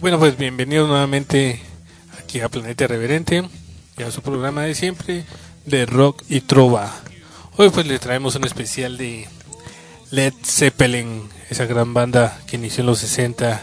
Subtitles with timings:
[0.00, 1.60] Bueno, pues bienvenidos nuevamente
[2.22, 3.42] aquí a Planeta Reverente
[3.96, 5.24] y a su programa de siempre
[5.66, 6.94] de rock y trova.
[7.56, 9.26] Hoy pues le traemos un especial de
[10.12, 13.60] Led Zeppelin, esa gran banda que inició en los 60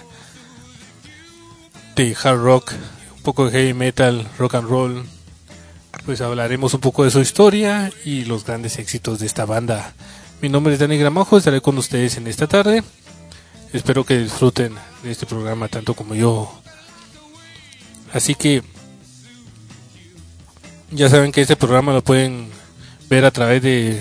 [1.95, 2.73] de hard rock,
[3.15, 5.05] un poco de heavy metal, rock and roll.
[6.05, 9.93] Pues hablaremos un poco de su historia y los grandes éxitos de esta banda.
[10.41, 12.83] Mi nombre es Dani Gramajo, estaré con ustedes en esta tarde.
[13.75, 16.50] Espero que disfruten de este programa tanto como yo.
[18.14, 18.64] Así que
[20.92, 22.47] ya saben que este programa lo pueden
[23.10, 24.00] ver a través de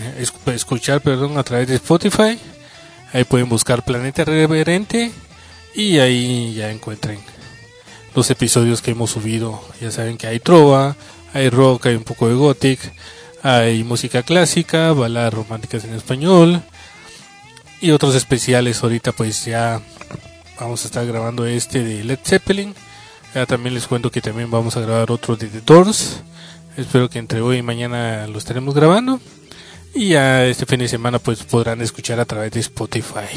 [0.55, 2.38] escuchar, perdón, a través de Spotify.
[3.12, 5.10] Ahí pueden buscar Planeta Reverente
[5.74, 7.18] y ahí ya encuentren
[8.15, 9.60] los episodios que hemos subido.
[9.80, 10.95] Ya saben que hay trova,
[11.32, 12.79] hay rock, hay un poco de gothic,
[13.43, 16.63] hay música clásica, baladas románticas en español
[17.85, 18.82] y otros especiales.
[18.82, 19.82] Ahorita pues ya
[20.59, 22.74] vamos a estar grabando este de Led Zeppelin.
[23.35, 26.23] Ya también les cuento que también vamos a grabar otro de The Doors.
[26.79, 29.21] Espero que entre hoy y mañana lo estaremos grabando.
[29.95, 33.29] Y ya este fin de semana pues podrán escuchar a través de Spotify.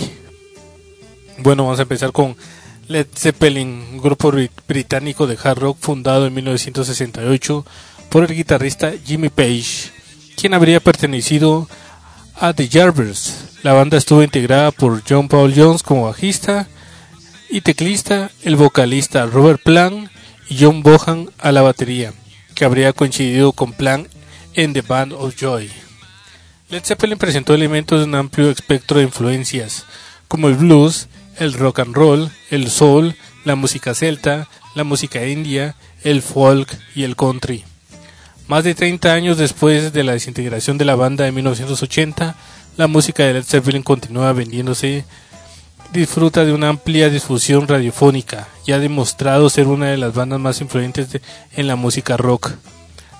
[1.39, 2.37] Bueno, vamos a empezar con
[2.87, 4.31] Led Zeppelin, un grupo
[4.65, 7.65] británico de hard rock fundado en 1968
[8.09, 9.91] por el guitarrista Jimmy Page,
[10.37, 11.67] quien habría pertenecido
[12.33, 13.46] a The Jarvers.
[13.63, 16.67] La banda estuvo integrada por John Paul Jones como bajista
[17.49, 20.09] y teclista, el vocalista Robert Plant
[20.47, 22.13] y John Bohan a la batería,
[22.53, 24.07] que habría coincidido con Plant
[24.53, 25.71] en The Band of Joy.
[26.69, 29.85] Led Zeppelin presentó elementos de un amplio espectro de influencias,
[30.27, 35.75] como el blues, el rock and roll, el soul, la música celta, la música india,
[36.03, 37.63] el folk y el country.
[38.47, 42.35] Más de 30 años después de la desintegración de la banda en 1980,
[42.77, 45.05] la música de Led Zeppelin continúa vendiéndose,
[45.91, 50.61] disfruta de una amplia difusión radiofónica y ha demostrado ser una de las bandas más
[50.61, 51.09] influyentes
[51.55, 52.51] en la música rock.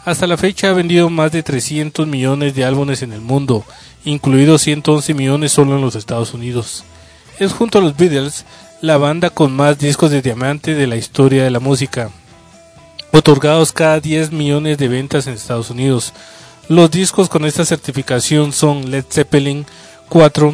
[0.06, 3.66] Hasta la fecha ha vendido más de 300 millones de álbumes en el mundo,
[4.06, 6.86] incluidos 111 millones solo en los Estados Unidos
[7.40, 8.46] es junto a los Beatles
[8.82, 12.12] la banda con más discos de diamante de la historia de la música,
[13.12, 16.14] otorgados cada 10 millones de ventas en Estados Unidos.
[16.70, 19.66] Los discos con esta certificación son Led Zeppelin
[20.10, 20.54] 4,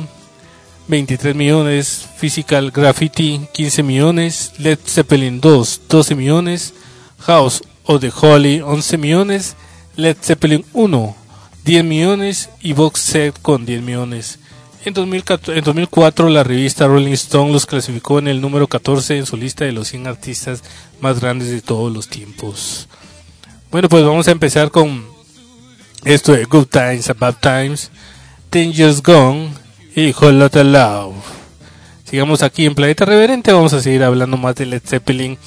[0.87, 6.75] 23 millones, Physical Graffiti 15 millones, Led Zeppelin 2, 12 millones,
[7.19, 9.55] House of the Holy 11 millones,
[9.95, 11.15] Led Zeppelin 1,
[11.65, 14.37] 10 millones y Box Set con 10 millones.
[14.85, 19.65] En, 2004 la revista Rolling Stone los clasificó en el número 14 en su lista
[19.65, 20.61] de los 100 artistas
[21.01, 22.87] más grandes de todos los tiempos.
[23.71, 25.12] Bueno, pues vamos a empezar con
[26.05, 27.91] esto de Good Times, Bad Times,
[28.51, 29.49] Years Gone
[29.95, 31.15] y Whole Lotta Love.
[32.03, 35.37] Sigamos aquí en Planeta Reverente, vamos a seguir hablando más de Led Zeppelin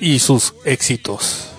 [0.00, 1.55] y sus éxitos.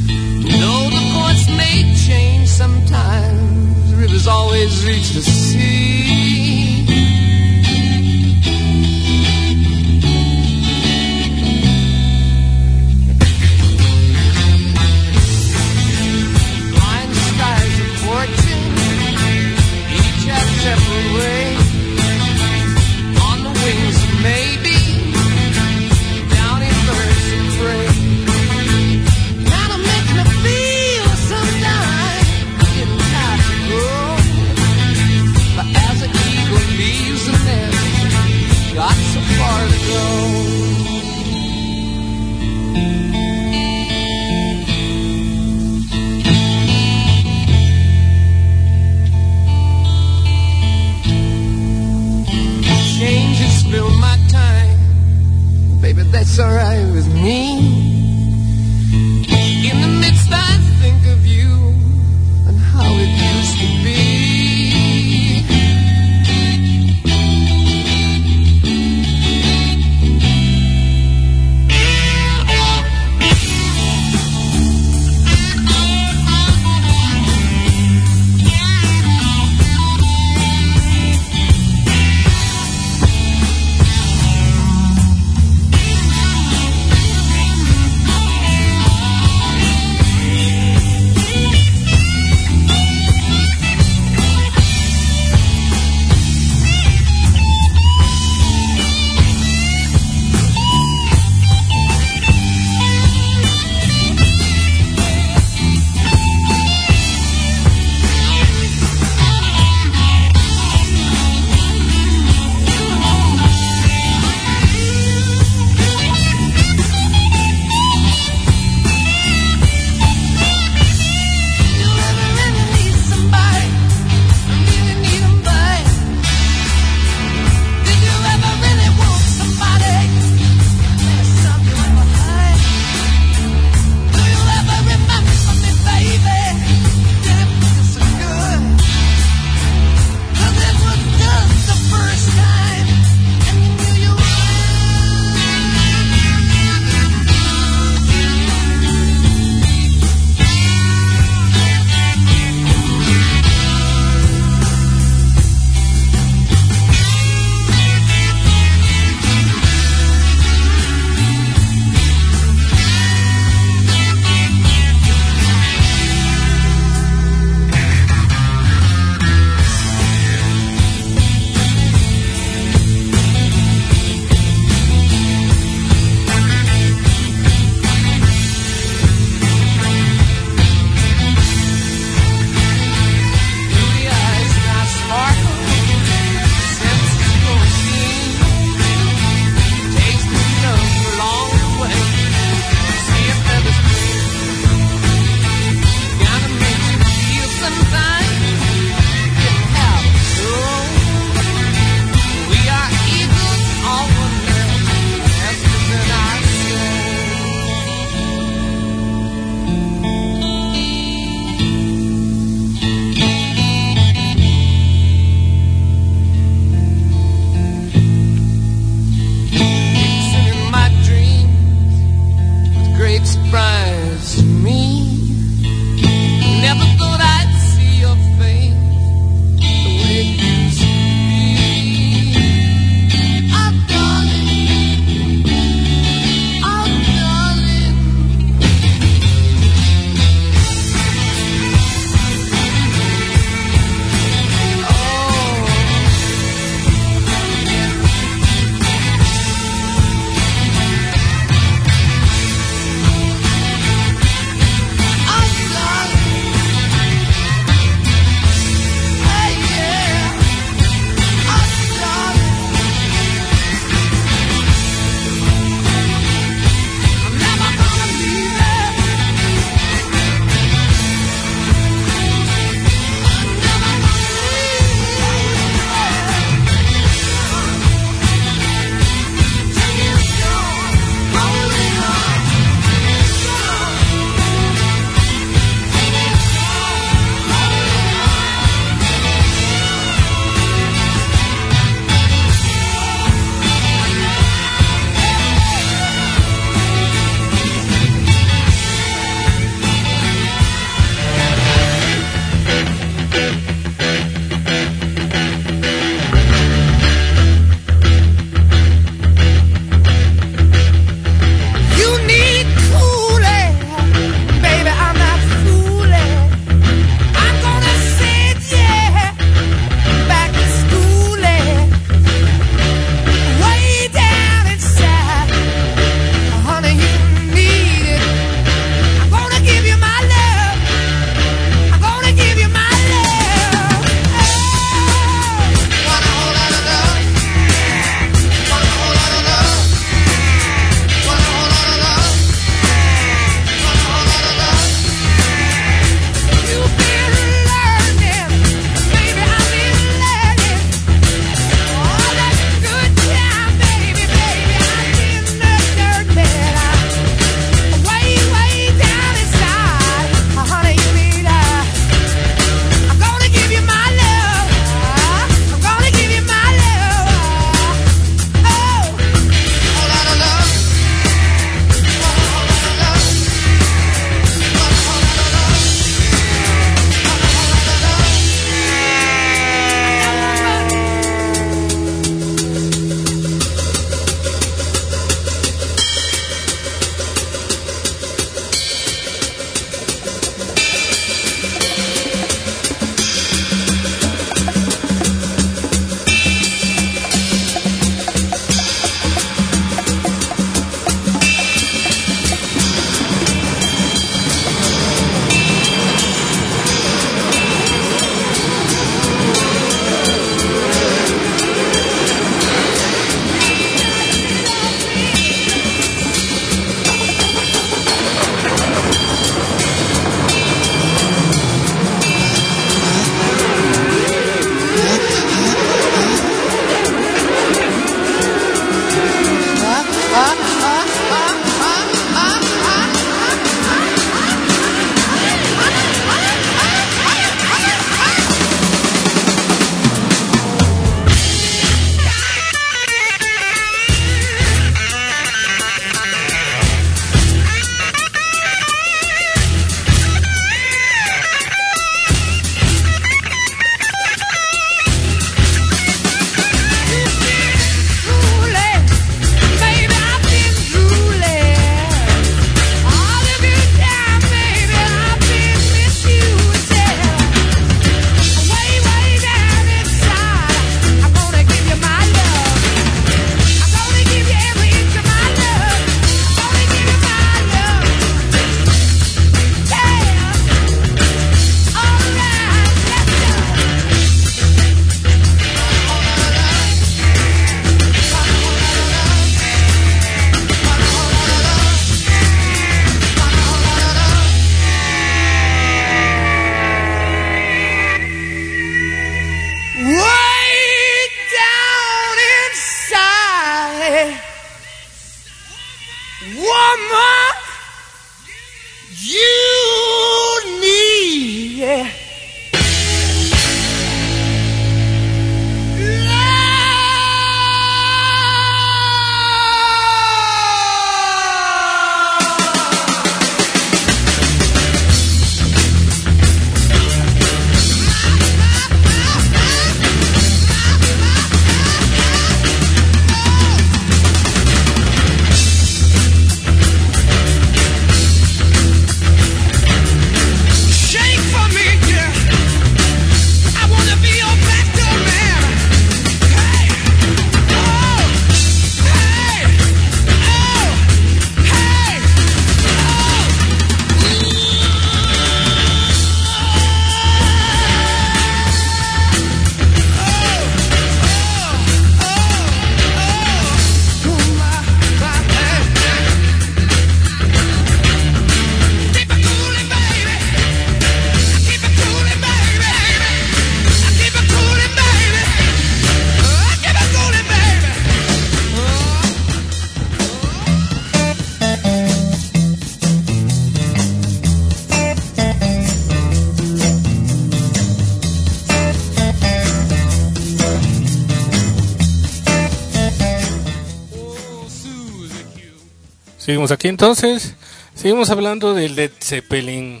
[596.70, 597.54] Aquí entonces.
[597.94, 600.00] Seguimos hablando de Led Zeppelin.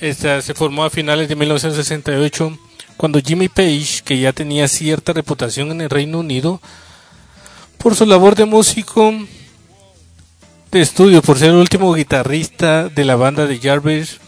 [0.00, 2.58] Se formó a finales de 1968
[2.96, 6.60] cuando Jimmy Page, que ya tenía cierta reputación en el Reino Unido
[7.78, 9.12] por su labor de músico
[10.70, 14.18] de estudio, por ser el último guitarrista de la banda de Jarvis,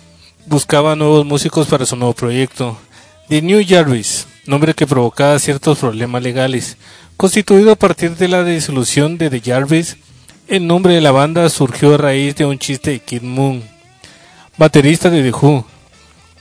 [0.46, 2.78] buscaba nuevos músicos para su nuevo proyecto.
[3.28, 6.76] The New Jarvis, nombre que provocaba ciertos problemas legales.
[7.16, 9.96] Constituido a partir de la disolución de The Jarvis,
[10.50, 13.62] el nombre de la banda surgió a raíz de un chiste de Kid Moon,
[14.58, 15.64] baterista de The Who,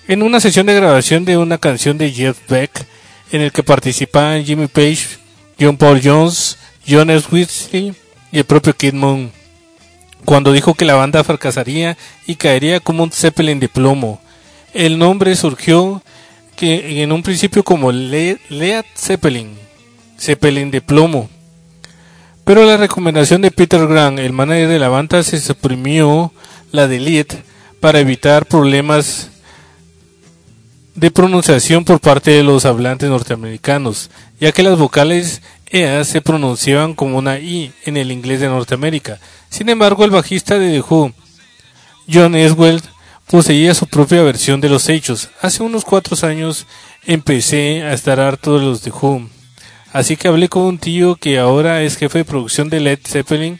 [0.07, 2.87] en una sesión de grabación de una canción de Jeff Beck,
[3.31, 5.19] en el que participaban Jimmy Page,
[5.59, 7.27] John Paul Jones, John S.
[7.71, 7.93] Y
[8.31, 9.31] el propio Kid Moon,
[10.25, 11.95] cuando dijo que la banda fracasaría
[12.25, 14.19] y caería como un Zeppelin de plomo.
[14.73, 16.01] El nombre surgió
[16.55, 18.39] que en un principio como Led
[18.95, 19.55] Zeppelin,
[20.19, 21.29] Zeppelin de plomo.
[22.49, 26.33] Pero la recomendación de Peter Grant, el manager de la banda, se suprimió
[26.71, 27.27] la de Led
[27.79, 29.29] para evitar problemas
[30.95, 34.09] de pronunciación por parte de los hablantes norteamericanos,
[34.39, 39.19] ya que las vocales EA se pronunciaban como una I en el inglés de Norteamérica.
[39.51, 41.13] Sin embargo, el bajista de The Who,
[42.11, 42.81] John Eswell,
[43.29, 45.29] poseía su propia versión de los hechos.
[45.39, 46.65] Hace unos cuatro años
[47.05, 48.91] empecé a estar harto de los The.
[49.91, 53.59] Así que hablé con un tío que ahora es jefe de producción de Led Zeppelin.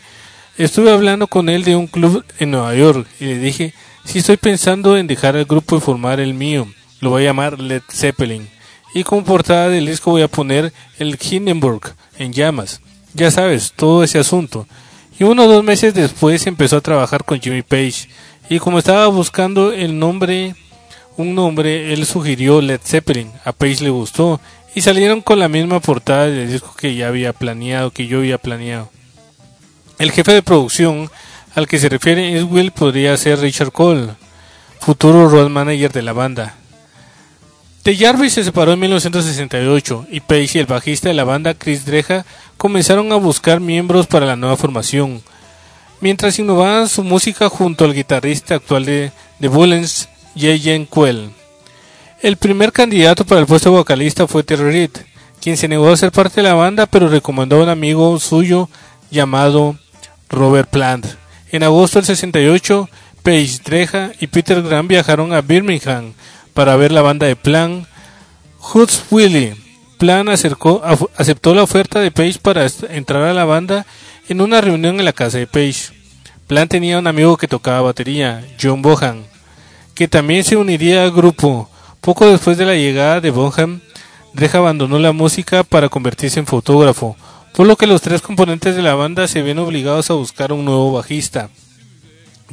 [0.58, 3.74] Estuve hablando con él de un club en Nueva York y le dije,
[4.06, 6.68] si estoy pensando en dejar el grupo y formar el mío.
[7.00, 8.50] Lo voy a llamar Led Zeppelin.
[8.94, 12.82] Y como portada del disco voy a poner el Hindenburg en llamas.
[13.14, 14.68] Ya sabes, todo ese asunto.
[15.18, 18.10] Y uno o dos meses después empezó a trabajar con Jimmy Page.
[18.50, 20.56] Y como estaba buscando el nombre,
[21.18, 23.32] un nombre, él sugirió Led Zeppelin.
[23.46, 24.40] A Page le gustó.
[24.76, 28.38] Y salieron con la misma portada del disco que ya había planeado, que yo había
[28.38, 28.90] planeado.
[29.98, 31.10] El jefe de producción
[31.56, 34.10] al que se refiere es Will podría ser Richard Cole,
[34.80, 36.56] futuro road manager de la banda.
[37.84, 41.86] The Jarvis se separó en 1968 y Page y el bajista de la banda Chris
[41.86, 42.26] Dreja
[42.58, 45.22] comenzaron a buscar miembros para la nueva formación,
[46.02, 50.88] mientras innovaban su música junto al guitarrista actual de The Bullens, J.J.
[50.94, 51.32] Quell.
[52.22, 54.92] El primer candidato para el puesto de vocalista fue Terry Reed,
[55.40, 58.68] quien se negó a ser parte de la banda pero recomendó a un amigo suyo
[59.10, 59.78] llamado
[60.28, 61.06] Robert Plant.
[61.50, 62.90] En agosto del 68,
[63.24, 66.12] Page Dreja y Peter Graham viajaron a Birmingham
[66.54, 67.88] para ver la banda de Plan.
[68.60, 69.56] Hoods Willie.
[69.98, 70.82] Plan acercó,
[71.16, 73.86] aceptó la oferta de Page para entrar a la banda
[74.28, 75.94] en una reunión en la casa de Page.
[76.48, 79.24] Plan tenía un amigo que tocaba batería, John Bohan,
[79.96, 81.70] que también se uniría al grupo.
[82.02, 83.82] Poco después de la llegada de Bohan,
[84.34, 87.18] Dreja abandonó la música para convertirse en fotógrafo,
[87.54, 90.64] por lo que los tres componentes de la banda se ven obligados a buscar un
[90.64, 91.50] nuevo bajista.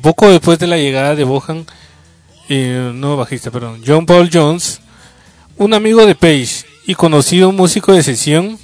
[0.03, 1.65] Poco después de la llegada de Bohan,
[2.49, 4.81] eh, no bajista, perdón, John Paul Jones,
[5.57, 8.59] un amigo de Page y conocido músico de sesión,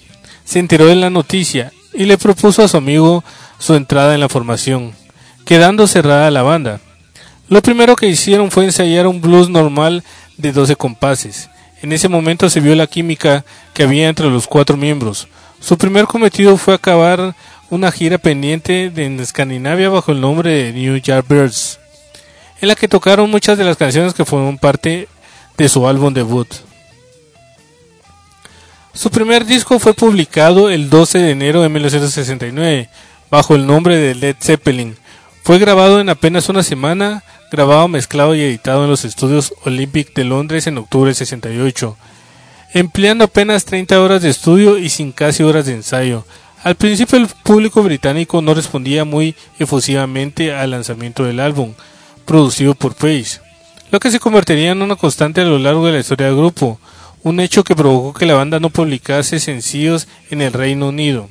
[0.45, 3.23] se enteró de la noticia y le propuso a su amigo
[3.59, 4.93] su entrada en la formación,
[5.45, 6.81] quedando cerrada la banda.
[7.49, 10.03] Lo primero que hicieron fue ensayar un blues normal
[10.37, 11.51] de 12 compases.
[11.83, 15.29] En ese momento se vio la química que había entre los cuatro miembros.
[15.61, 17.35] Su primer cometido fue acabar
[17.71, 21.79] una gira pendiente en Escandinavia bajo el nombre de New York Birds
[22.63, 25.09] en la que tocaron muchas de las canciones que fueron parte
[25.59, 26.47] de su álbum debut.
[28.95, 32.89] Su primer disco fue publicado el 12 de enero de 1969
[33.31, 34.97] bajo el nombre de Led Zeppelin.
[35.43, 40.25] Fue grabado en apenas una semana, grabado, mezclado y editado en los estudios Olympic de
[40.25, 41.97] Londres en octubre del 68,
[42.73, 46.25] empleando apenas 30 horas de estudio y sin casi horas de ensayo.
[46.65, 51.75] Al principio el público británico no respondía muy efusivamente al lanzamiento del álbum,
[52.25, 53.41] producido por Page,
[53.91, 56.81] lo que se convertiría en una constante a lo largo de la historia del grupo,
[57.23, 61.29] un hecho que provocó que la banda no publicase sencillos en el Reino Unido.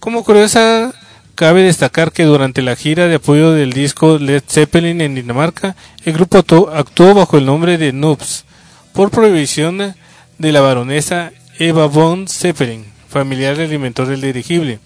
[0.00, 0.92] Como curiosa,
[1.34, 6.12] cabe destacar que durante la gira de apoyo del disco Led Zeppelin en Dinamarca, el
[6.12, 6.38] grupo
[6.72, 8.44] actuó bajo el nombre de Noobs,
[8.92, 9.94] por prohibición
[10.38, 14.80] de la baronesa Eva von Zeppelin, familiar del inventor del dirigible,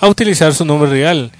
[0.00, 1.32] a utilizar su nombre real,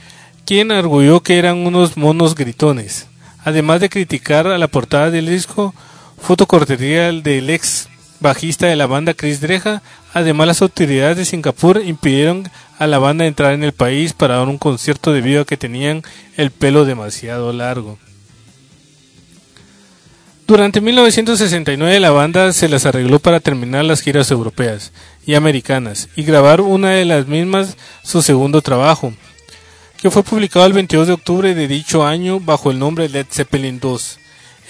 [0.44, 3.06] quien arguyó que eran unos monos gritones.
[3.44, 5.74] Además de criticar a la portada del disco,
[6.20, 7.88] fotocortería del ex
[8.20, 13.26] bajista de la banda Chris Dreja, además las autoridades de Singapur impidieron a la banda
[13.26, 16.02] entrar en el país para dar un concierto debido a que tenían
[16.36, 17.98] el pelo demasiado largo.
[20.46, 24.92] Durante 1969 la banda se las arregló para terminar las giras europeas
[25.26, 29.12] y americanas y grabar una de las mismas su segundo trabajo,
[30.00, 33.78] que fue publicado el 22 de octubre de dicho año bajo el nombre Led Zeppelin
[33.78, 34.18] 2.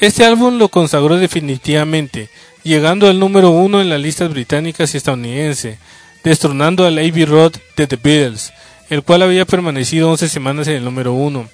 [0.01, 2.29] Este álbum lo consagró definitivamente,
[2.64, 5.79] llegando al número uno en las listas británicas y estadounidenses,
[6.24, 8.52] destronando al Abbey Road de The Beatles,
[8.90, 11.48] el cual había permanecido 11 semanas en el número uno,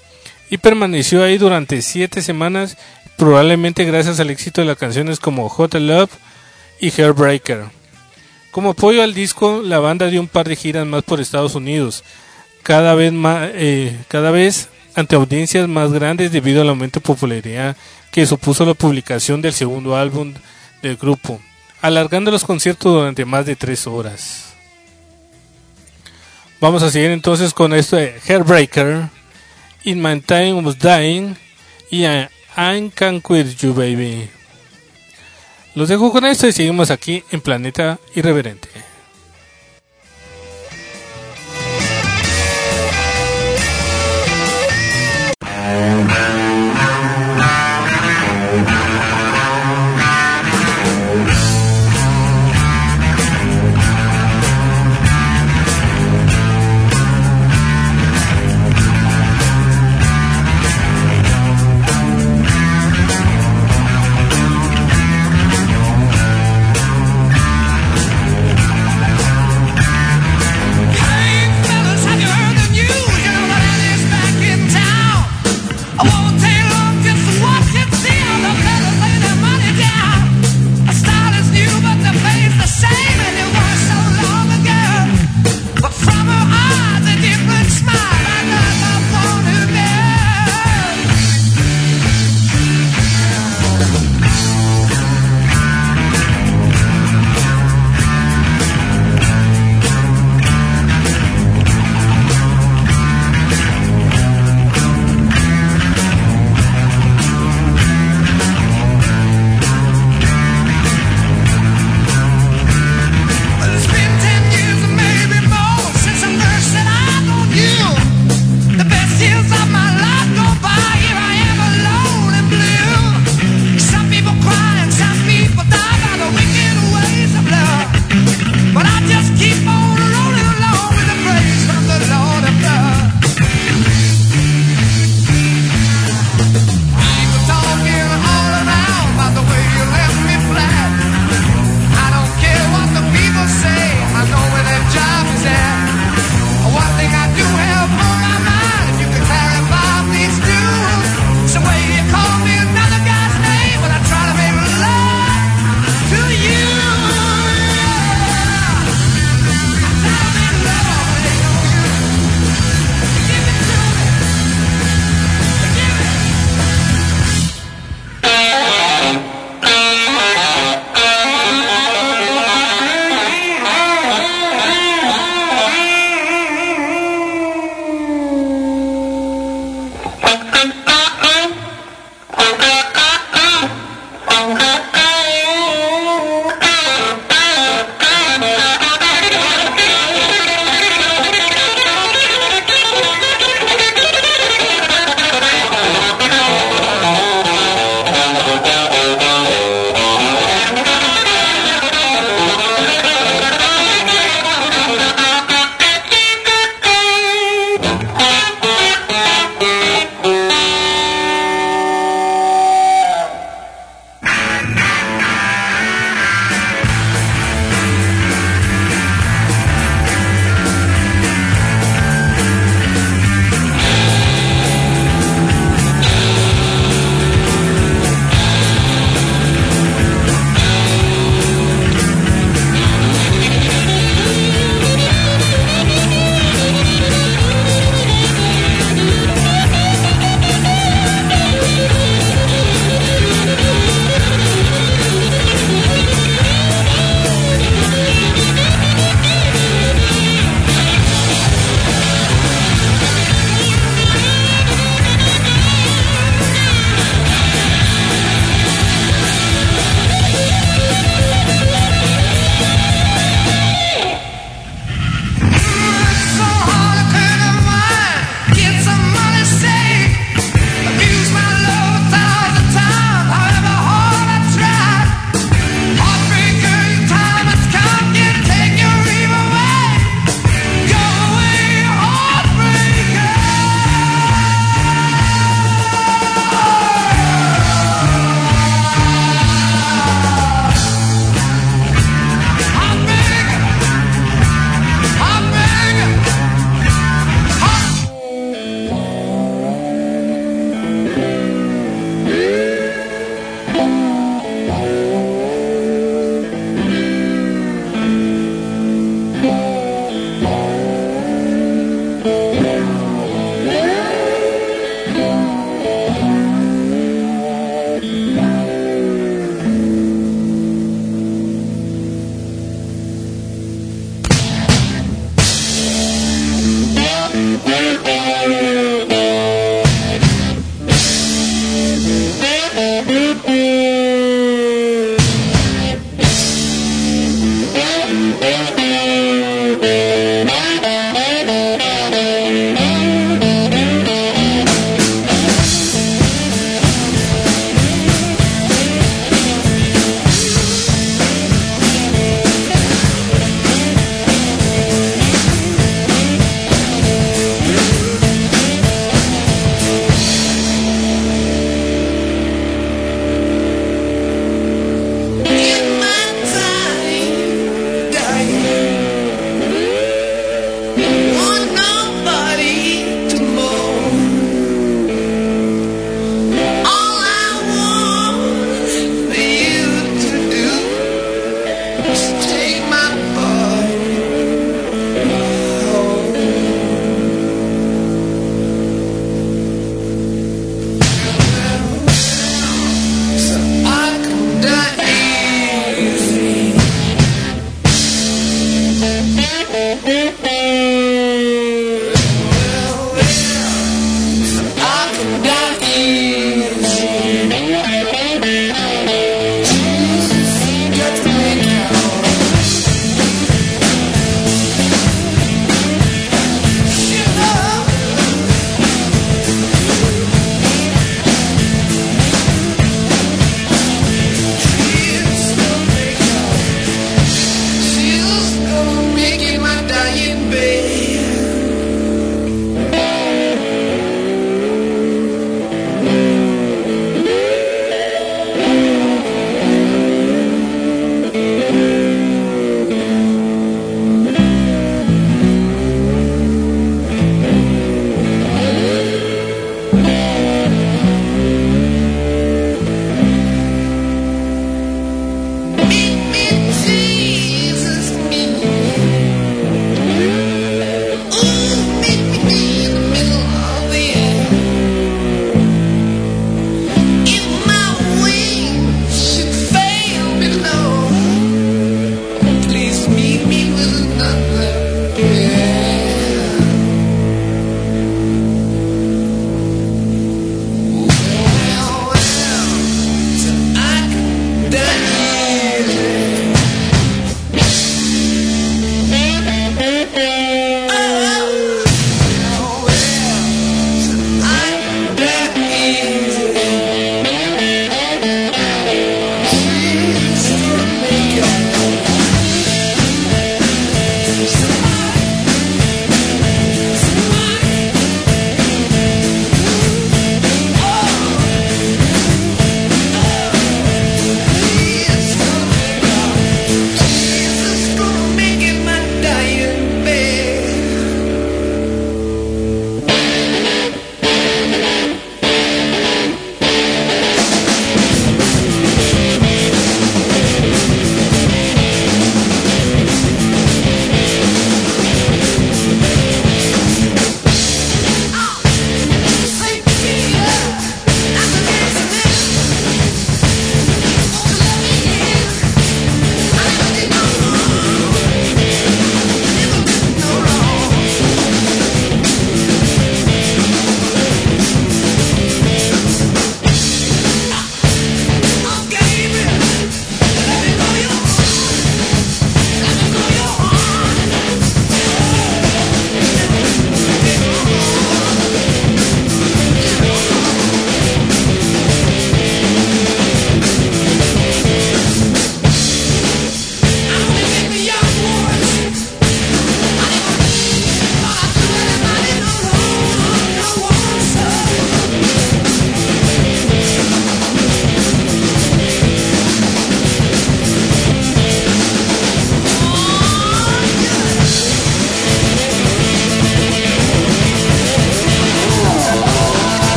[0.50, 2.76] y permaneció ahí durante 7 semanas,
[3.16, 6.10] probablemente gracias al éxito de las canciones como Hot Love
[6.80, 7.64] y Hairbreaker.
[8.50, 12.04] Como apoyo al disco, la banda dio un par de giras más por Estados Unidos,
[12.62, 17.76] cada vez, más, eh, cada vez ante audiencias más grandes debido al aumento de popularidad
[18.12, 20.34] que supuso la publicación del segundo álbum
[20.82, 21.40] del grupo,
[21.82, 24.53] alargando los conciertos durante más de tres horas.
[26.64, 29.10] Vamos a seguir entonces con esto de Hairbreaker,
[29.84, 31.36] In My Time Was Dying
[31.90, 34.30] y I, I Can Quit You Baby.
[35.74, 38.70] Los dejo con esto y seguimos aquí en Planeta Irreverente.
[45.42, 46.33] Ah.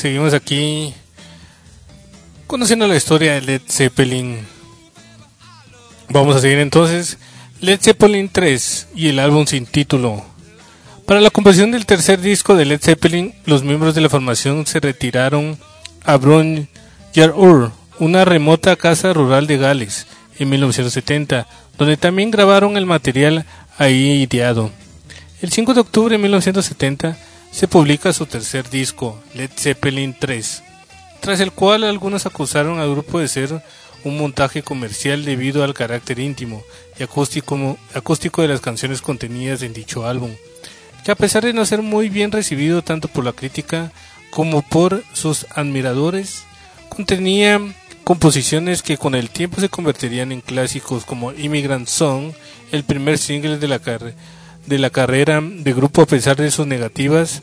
[0.00, 0.94] Seguimos aquí
[2.46, 4.38] conociendo la historia de Led Zeppelin.
[6.08, 7.18] Vamos a seguir entonces.
[7.60, 10.24] Led Zeppelin 3 y el álbum sin título.
[11.04, 14.80] Para la composición del tercer disco de Led Zeppelin, los miembros de la formación se
[14.80, 15.58] retiraron
[16.04, 16.68] a Brun
[17.36, 20.06] Ur, una remota casa rural de Gales,
[20.38, 21.46] en 1970,
[21.76, 23.44] donde también grabaron el material
[23.76, 24.70] ahí ideado.
[25.42, 27.18] El 5 de octubre de 1970
[27.50, 30.62] se publica su tercer disco, Led Zeppelin 3,
[31.20, 33.62] tras el cual algunos acusaron al grupo de ser
[34.04, 36.62] un montaje comercial debido al carácter íntimo
[36.98, 40.30] y acústico, acústico de las canciones contenidas en dicho álbum,
[41.04, 43.92] que a pesar de no ser muy bien recibido tanto por la crítica
[44.30, 46.44] como por sus admiradores,
[46.88, 47.60] contenía
[48.04, 52.32] composiciones que con el tiempo se convertirían en clásicos como Immigrant Song,
[52.72, 53.80] el primer single de la,
[54.66, 57.42] de la carrera de grupo a pesar de sus negativas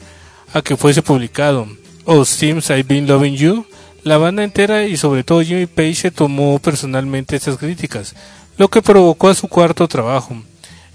[0.54, 1.68] a que fuese publicado,
[2.06, 3.66] o Seems I've Been Loving You,
[4.04, 8.16] la banda entera y sobre todo Jimmy Page tomó personalmente estas críticas,
[8.58, 10.42] lo que provocó a su cuarto trabajo.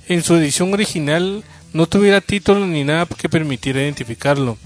[0.08, 4.56] En su edición original no tuviera título ni nada que permitiera identificarlo,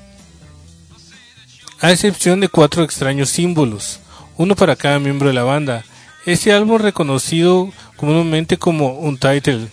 [1.80, 4.00] a excepción de cuatro extraños símbolos,
[4.36, 5.84] uno para cada miembro de la banda.
[6.24, 9.68] Este álbum reconocido comúnmente como Untitled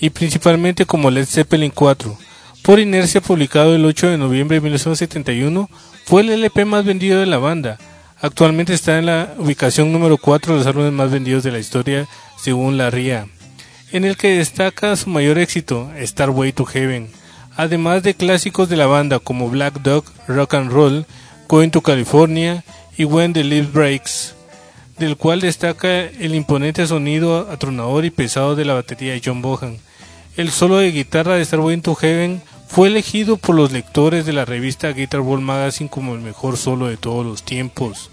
[0.00, 2.16] y principalmente como Led Zeppelin 4,
[2.62, 5.68] por inercia publicado el 8 de noviembre de 1971,
[6.04, 7.78] fue el LP más vendido de la banda,
[8.20, 12.08] Actualmente está en la ubicación número 4 de los álbumes más vendidos de la historia,
[12.38, 13.28] según la RIA,
[13.92, 17.10] en el que destaca su mayor éxito, Starway to Heaven,
[17.56, 21.04] además de clásicos de la banda como Black Dog, Rock and Roll,
[21.46, 22.64] Going to California
[22.96, 24.34] y When the Leaf Breaks,
[24.98, 29.78] del cual destaca el imponente sonido atronador y pesado de la batería de John Bohan.
[30.36, 34.44] El solo de guitarra de Starway to Heaven fue elegido por los lectores de la
[34.44, 38.10] revista Guitar World Magazine como el mejor solo de todos los tiempos.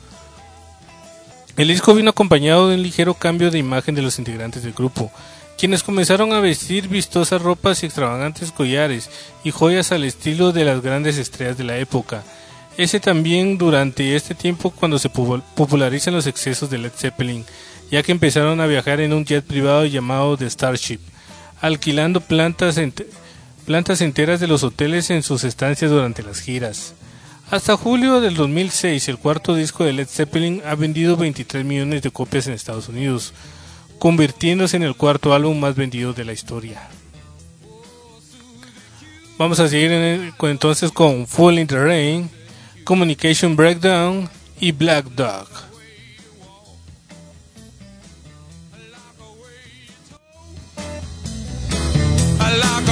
[1.56, 5.12] El disco vino acompañado de un ligero cambio de imagen de los integrantes del grupo,
[5.58, 9.10] quienes comenzaron a vestir vistosas ropas y extravagantes collares
[9.44, 12.24] y joyas al estilo de las grandes estrellas de la época.
[12.78, 17.45] Ese también durante este tiempo cuando se popularizan los excesos de Led Zeppelin,
[17.91, 20.99] ya que empezaron a viajar en un jet privado llamado The Starship,
[21.61, 22.80] alquilando plantas
[23.65, 26.95] plantas enteras de los hoteles en sus estancias durante las giras.
[27.51, 32.09] Hasta julio del 2006, el cuarto disco de Led Zeppelin ha vendido 23 millones de
[32.09, 33.34] copias en Estados Unidos,
[33.99, 36.89] convirtiéndose en el cuarto álbum más vendido de la historia.
[39.38, 42.30] Vamos a seguir entonces con Full in the Rain,
[42.84, 44.30] Communication Breakdown
[44.60, 45.48] y Black Dog.
[52.40, 52.90] I like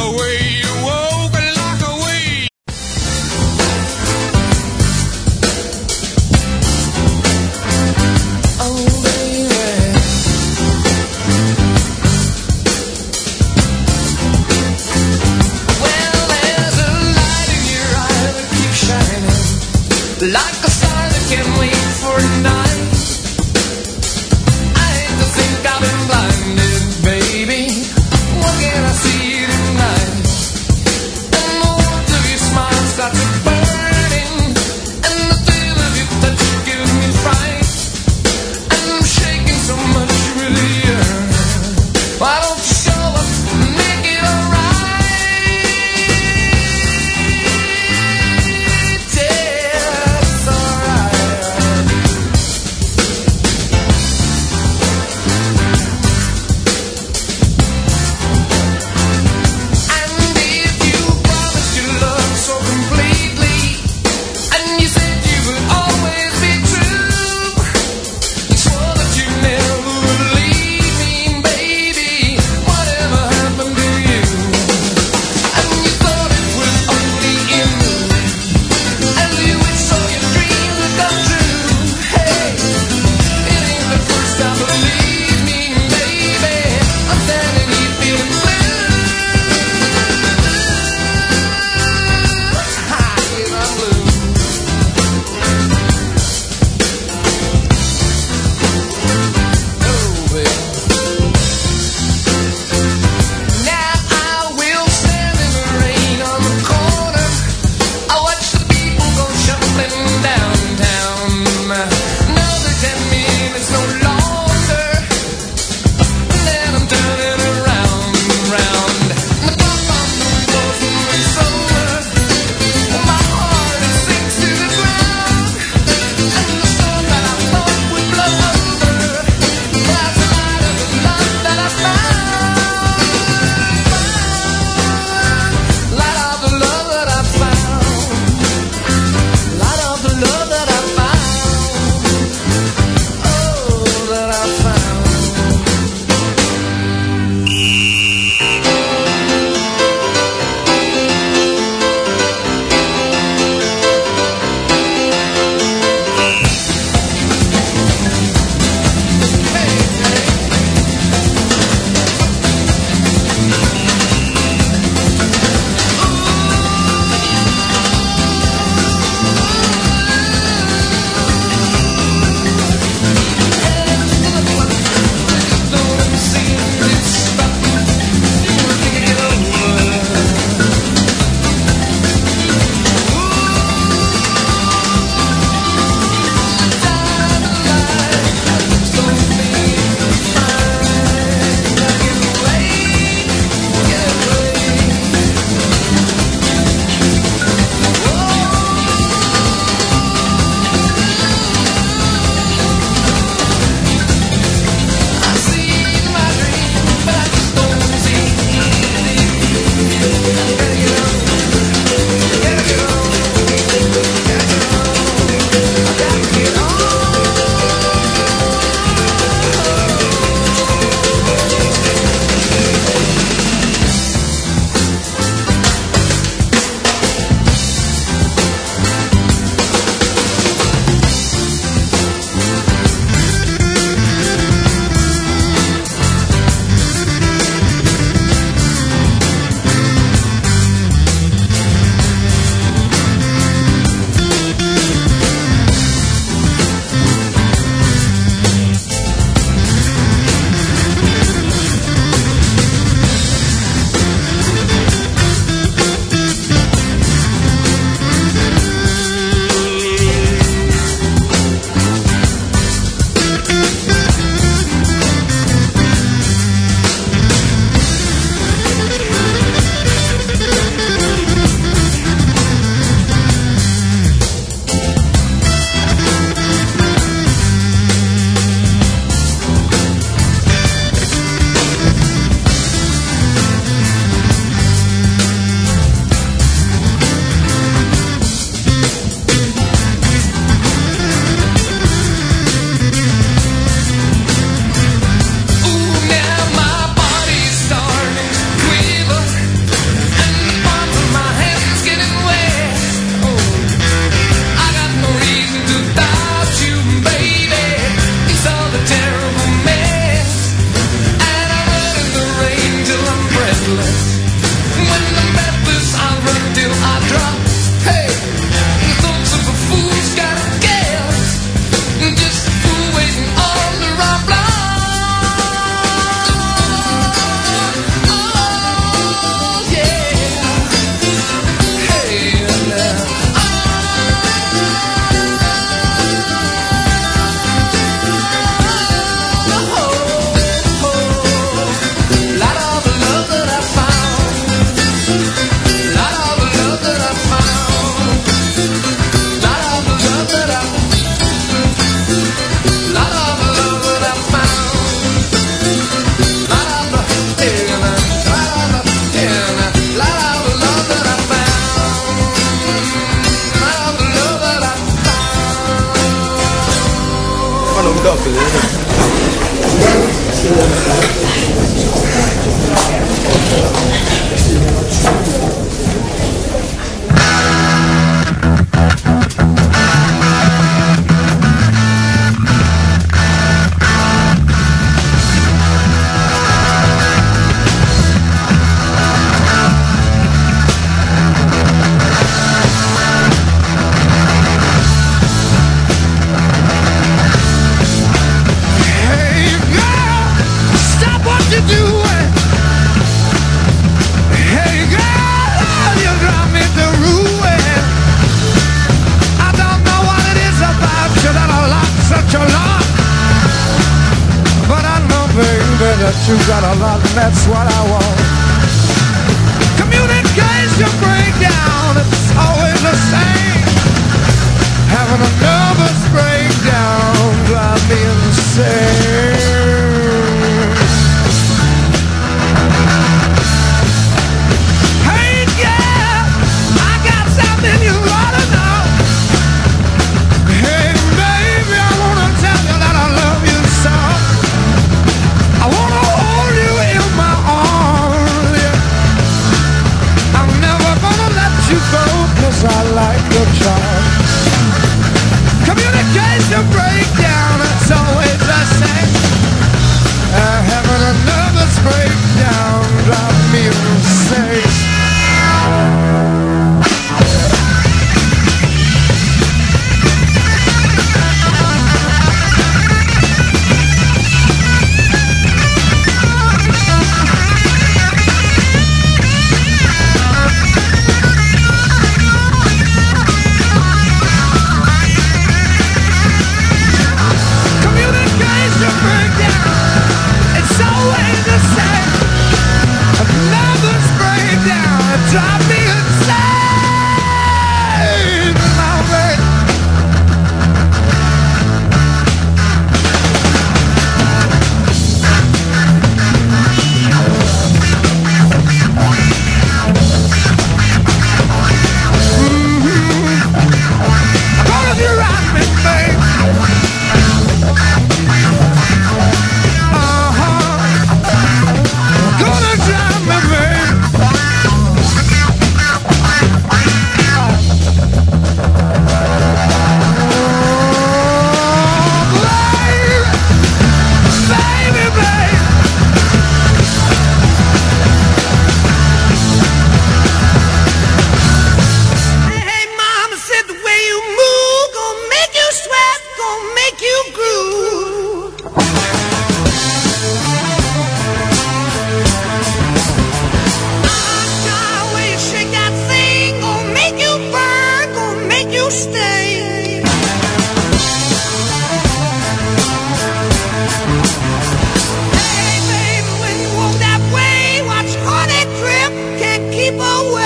[570.12, 570.41] away.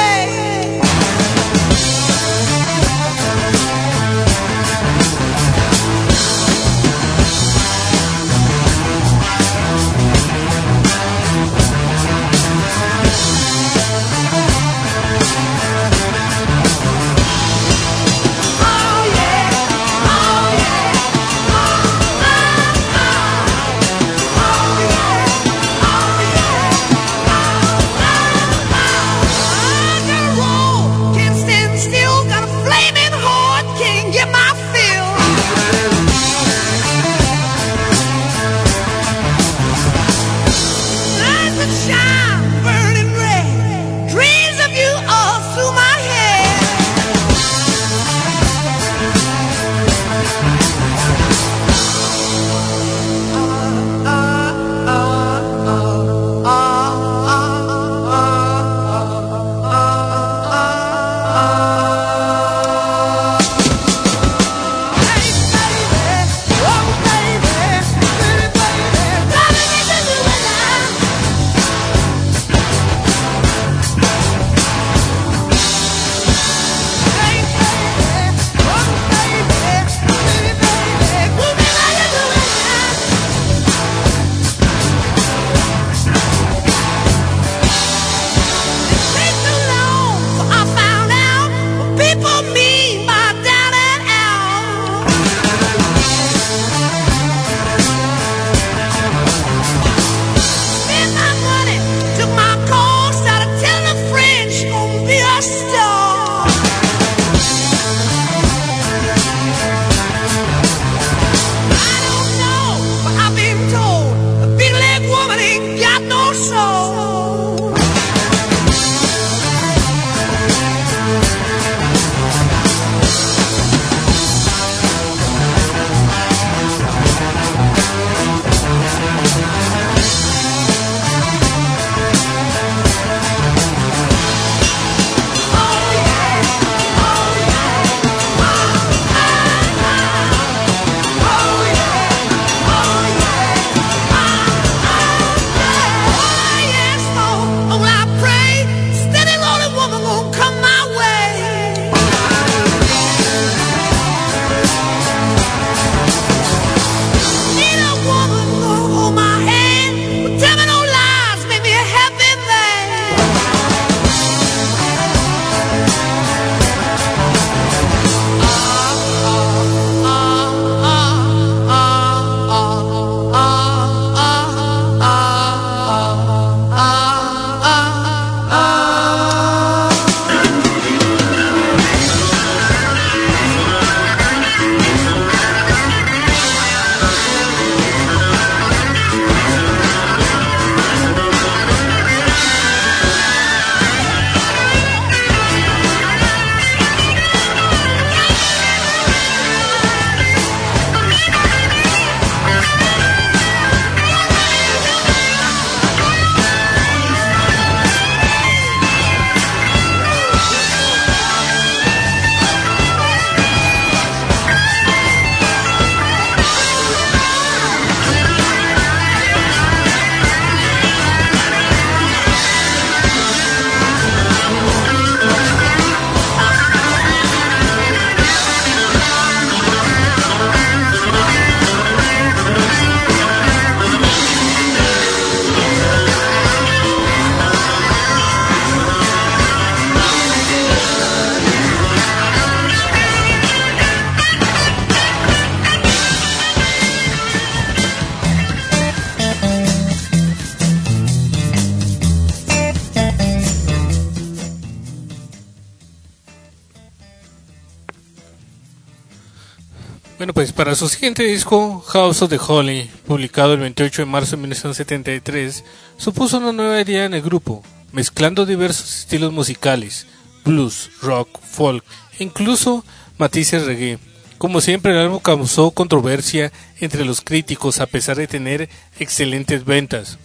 [260.56, 265.66] Para su siguiente disco, House of the Holy, publicado el 28 de marzo de 1973,
[265.98, 270.08] supuso una nueva idea en el grupo, mezclando diversos estilos musicales,
[270.46, 271.84] blues, rock, folk
[272.18, 272.86] e incluso
[273.18, 274.00] matices reggae.
[274.38, 280.18] Como siempre, el álbum causó controversia entre los críticos a pesar de tener excelentes ventas.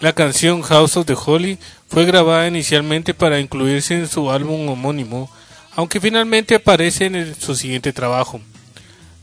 [0.00, 1.58] La canción House of the Holy
[1.88, 5.30] fue grabada inicialmente para incluirse en su álbum homónimo,
[5.74, 8.40] aunque finalmente aparece en su siguiente trabajo.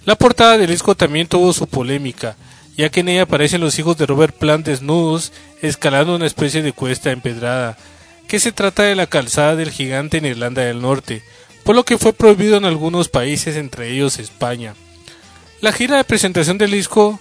[0.10, 2.36] La portada del disco también tuvo su polémica,
[2.76, 5.32] ya que en ella aparecen los hijos de Robert Plant desnudos
[5.62, 7.78] escalando una especie de cuesta empedrada,
[8.28, 11.22] que se trata de la calzada del gigante en Irlanda del Norte,
[11.64, 14.74] por lo que fue prohibido en algunos países, entre ellos España.
[15.62, 17.20] La gira de presentación del disco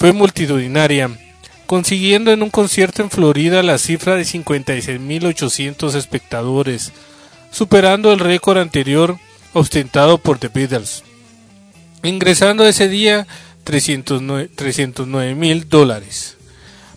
[0.00, 1.16] fue multitudinaria,
[1.66, 6.90] consiguiendo en un concierto en Florida la cifra de 56.800 espectadores,
[7.52, 9.18] superando el récord anterior
[9.52, 11.04] ostentado por The Beatles
[12.02, 13.26] ingresando ese día
[13.64, 16.36] 309 mil dólares.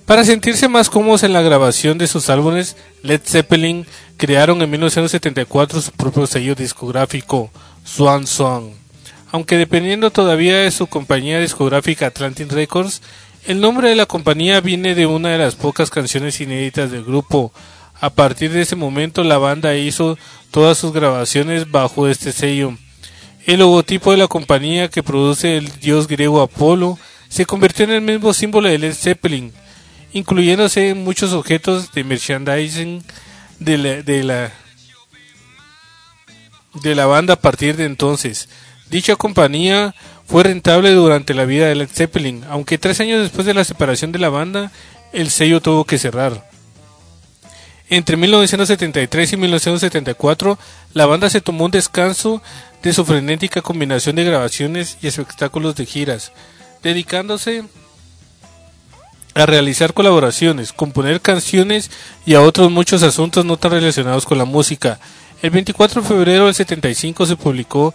[0.06, 3.86] Para sentirse más cómodos en la grabación de sus álbumes, Led Zeppelin
[4.18, 7.50] crearon en 1974 su propio sello discográfico,
[7.84, 8.72] Swan Song.
[9.32, 13.02] Aunque dependiendo todavía de su compañía discográfica Atlantic Records,
[13.46, 17.52] el nombre de la compañía viene de una de las pocas canciones inéditas del grupo.
[18.00, 20.18] A partir de ese momento la banda hizo
[20.52, 22.78] todas sus grabaciones bajo este sello.
[23.46, 28.02] El logotipo de la compañía que produce el dios griego Apolo se convirtió en el
[28.02, 29.52] mismo símbolo de Led Zeppelin,
[30.14, 33.04] incluyéndose muchos objetos de merchandising
[33.60, 34.52] de la, de la,
[36.84, 38.48] de la banda a partir de entonces.
[38.90, 39.96] Dicha compañía
[40.28, 44.12] fue rentable durante la vida de Led Zeppelin, aunque tres años después de la separación
[44.12, 44.72] de la banda,
[45.14, 46.50] el sello tuvo que cerrar.
[47.90, 50.58] Entre 1973 y 1974,
[50.94, 52.42] la banda se tomó un descanso
[52.84, 56.32] de su frenética combinación de grabaciones y espectáculos de giras,
[56.82, 57.64] dedicándose
[59.34, 61.90] a realizar colaboraciones, componer canciones
[62.26, 65.00] y a otros muchos asuntos no tan relacionados con la música.
[65.42, 67.94] El 24 de febrero del 75 se publicó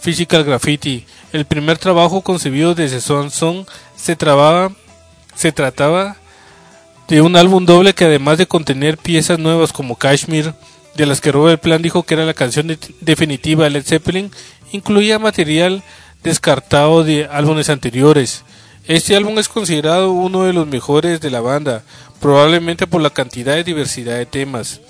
[0.00, 3.66] Physical Graffiti, el primer trabajo concebido desde Swan Song.
[3.96, 4.72] Se, trababa,
[5.34, 6.16] se trataba
[7.08, 10.54] de un álbum doble que además de contener piezas nuevas como Kashmir,
[10.98, 14.30] de las que Robert Plant dijo que era la canción de- definitiva de Led Zeppelin,
[14.72, 15.82] incluía material
[16.22, 18.44] descartado de álbumes anteriores.
[18.86, 21.84] Este álbum es considerado uno de los mejores de la banda,
[22.20, 24.80] probablemente por la cantidad y diversidad de temas.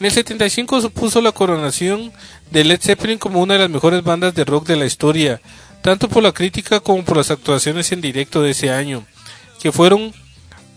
[0.00, 2.12] En el 75 supuso la coronación
[2.50, 5.40] de Led Zeppelin como una de las mejores bandas de rock de la historia,
[5.82, 9.06] tanto por la crítica como por las actuaciones en directo de ese año,
[9.62, 10.12] que fueron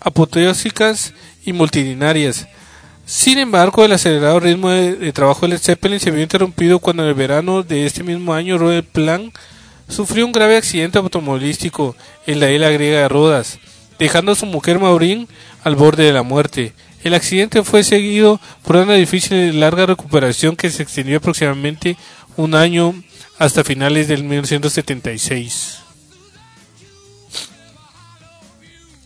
[0.00, 1.14] apoteósicas
[1.44, 2.46] y multitudinarias.
[3.08, 7.08] Sin embargo, el acelerado ritmo de, trabajo de Led Zeppelin se vio interrumpido cuando en
[7.08, 9.34] el verano de este mismo año Robert Plant
[9.88, 11.96] sufrió un grave accidente automovilístico
[12.26, 13.60] en la isla griega de Rodas,
[13.98, 15.26] dejando a su mujer Maureen
[15.64, 16.74] al borde de la muerte.
[17.02, 21.96] El accidente fue seguido por una difícil y larga recuperación que se extendió aproximadamente
[22.36, 22.92] un año
[23.38, 25.78] hasta finales del 1976.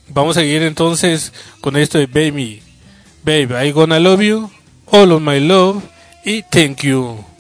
[0.09, 2.63] Vamos a seguir entonces con esto de Baby,
[3.25, 4.51] Baby, I Gonna Love You,
[4.91, 5.81] All of My Love
[6.25, 7.32] y Thank You.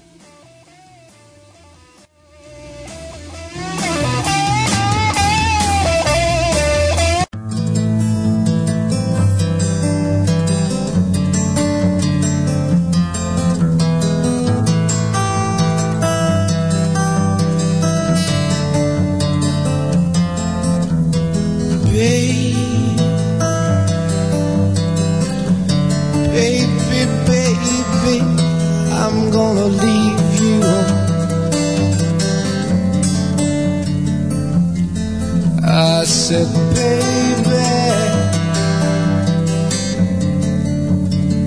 [36.03, 37.63] I said, baby,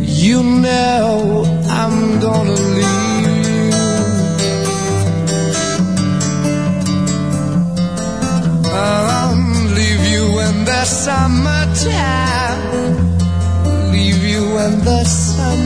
[0.06, 3.74] you know I'm gonna leave you.
[8.72, 9.36] I'll
[9.76, 12.62] leave you in the summertime
[13.92, 15.65] leave you when the summer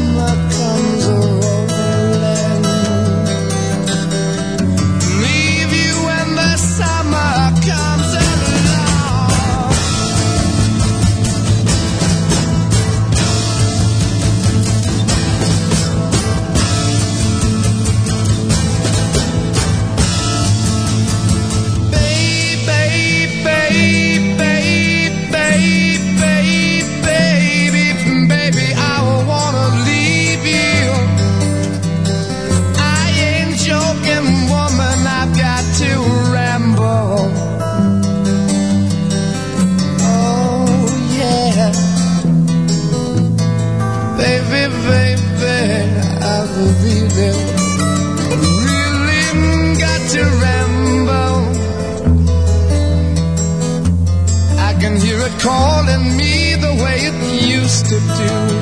[57.90, 58.59] to do.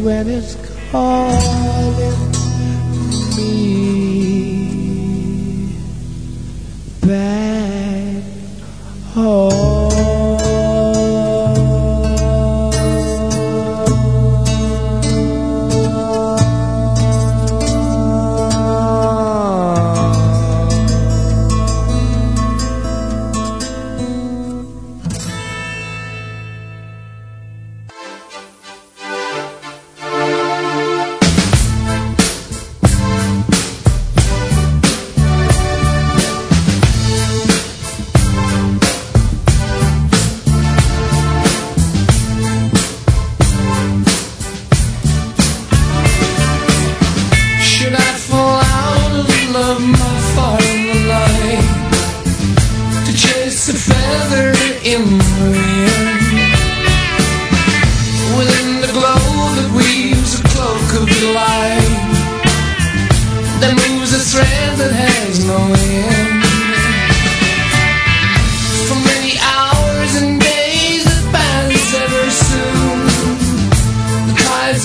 [0.00, 0.65] When it's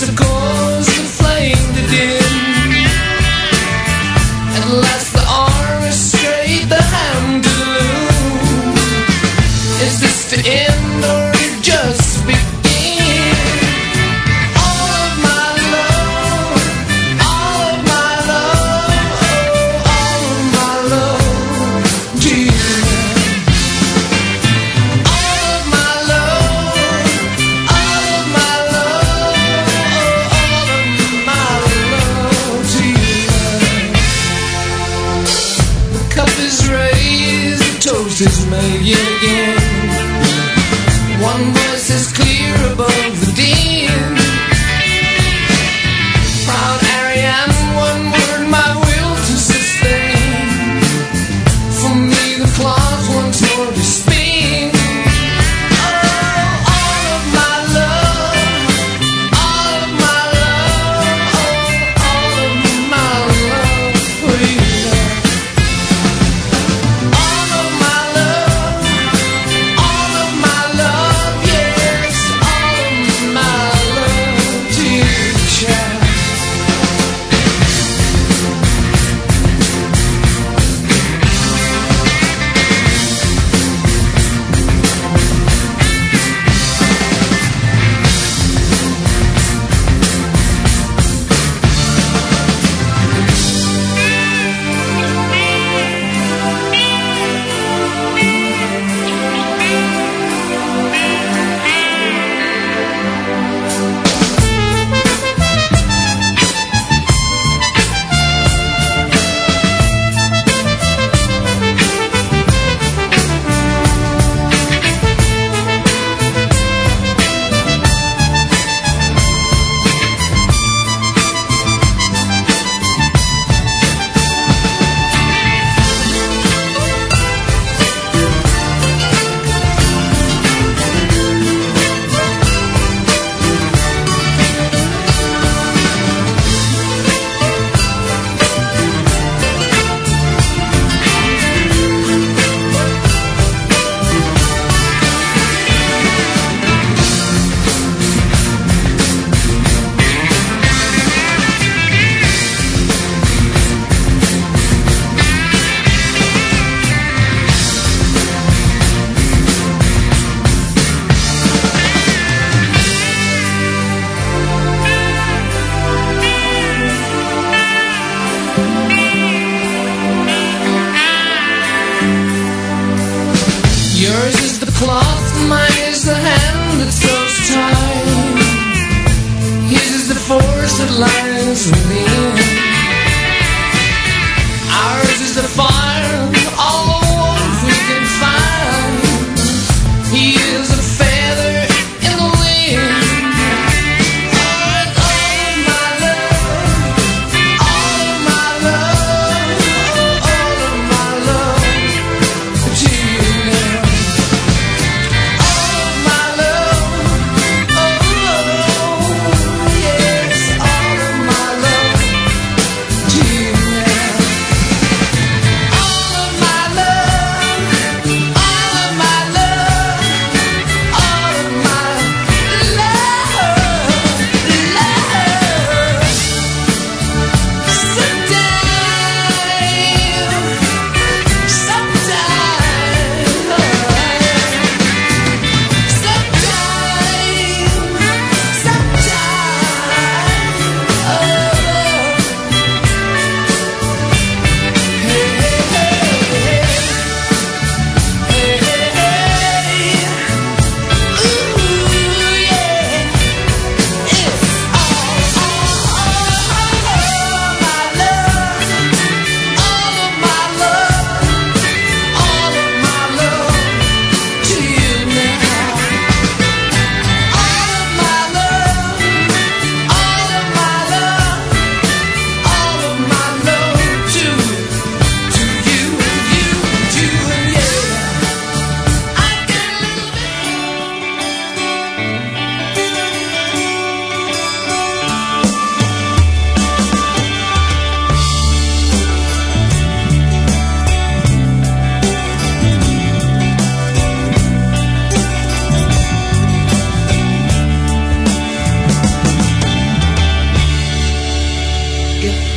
[0.02, 0.61] tides of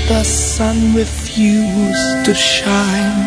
[0.07, 3.19] the sun refused to shine,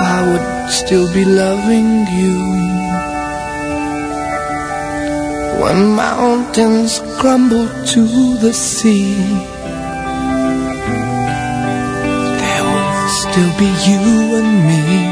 [0.00, 2.38] I would still be loving you.
[5.62, 9.14] When mountains crumble to the sea,
[12.42, 14.02] there will still be you
[14.38, 15.11] and me.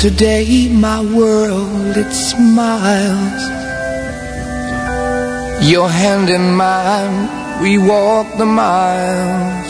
[0.00, 3.42] Today my world it smiles.
[5.68, 9.68] Your hand in mine, we walk the miles.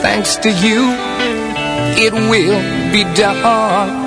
[0.00, 0.80] Thanks to you,
[2.06, 3.99] it will be done.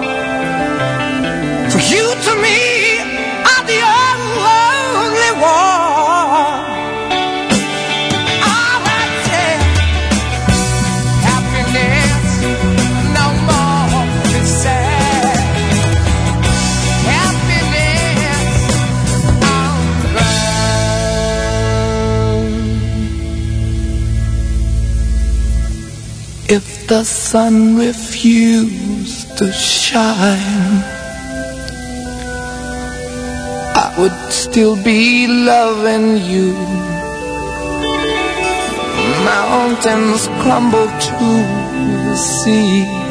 [26.87, 30.83] The sun refused to shine,
[33.75, 36.53] I would still be loving you.
[39.23, 41.29] Mountains crumble to
[42.05, 43.02] the sea.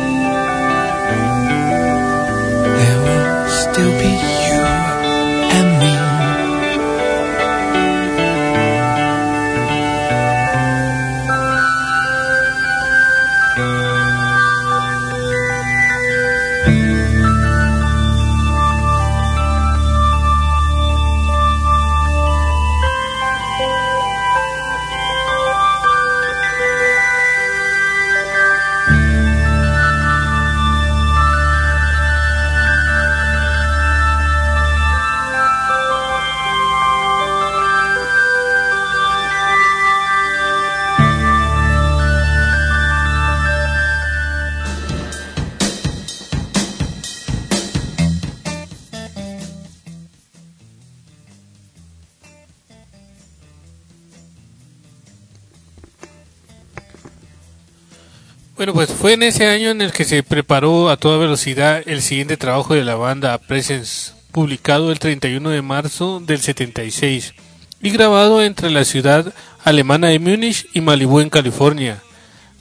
[59.03, 62.75] Fue en ese año en el que se preparó a toda velocidad el siguiente trabajo
[62.75, 67.35] de la banda Presence, publicado el 31 de marzo del 76
[67.83, 69.35] y grabado entre la ciudad
[69.65, 72.01] alemana de Múnich y Malibú en California,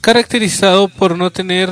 [0.00, 1.70] caracterizado por no tener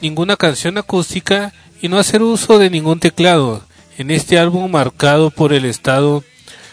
[0.00, 3.62] ninguna canción acústica y no hacer uso de ningún teclado.
[3.96, 6.24] En este álbum marcado por el estado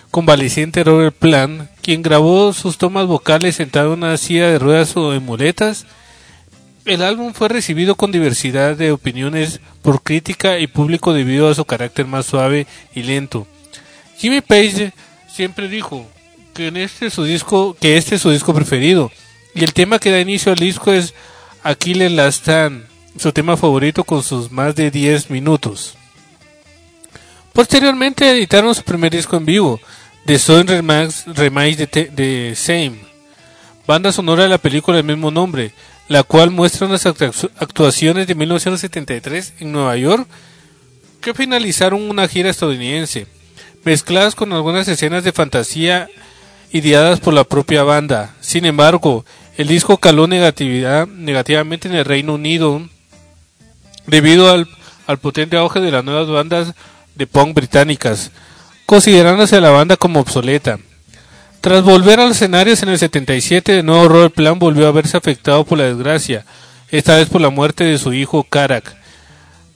[0.09, 5.13] convaleciente Robert Plant, quien grabó sus tomas vocales sentado en una silla de ruedas o
[5.13, 5.85] en muletas,
[6.87, 11.65] el álbum fue recibido con diversidad de opiniones por crítica y público debido a su
[11.65, 12.65] carácter más suave
[12.95, 13.45] y lento.
[14.17, 14.93] Jimmy Page
[15.27, 16.07] siempre dijo
[16.53, 19.11] que este es su disco, que este es su disco preferido,
[19.53, 21.13] y el tema que da inicio al disco es
[21.63, 22.85] Aquiles Last Stand,
[23.19, 25.95] su tema favorito con sus más de 10 minutos.
[27.53, 29.79] Posteriormente editaron su primer disco en vivo,
[30.25, 32.99] The Song Remix, Remix de, de Same,
[33.85, 35.71] banda sonora de la película del mismo nombre,
[36.07, 40.27] la cual muestra unas actu- actuaciones de 1973 en Nueva York
[41.21, 43.27] que finalizaron una gira estadounidense,
[43.83, 46.07] mezcladas con algunas escenas de fantasía
[46.71, 48.35] ideadas por la propia banda.
[48.39, 49.25] Sin embargo,
[49.57, 52.81] el disco caló negatividad, negativamente en el Reino Unido
[54.05, 54.67] debido al,
[55.07, 56.73] al potente auge de las nuevas bandas
[57.15, 58.31] de punk británicas,
[58.85, 60.79] considerándose a la banda como obsoleta.
[61.67, 65.17] Tras volver a los escenarios en el 77, de nuevo Robert Plant volvió a verse
[65.17, 66.45] afectado por la desgracia,
[66.91, 68.95] esta vez por la muerte de su hijo Karak,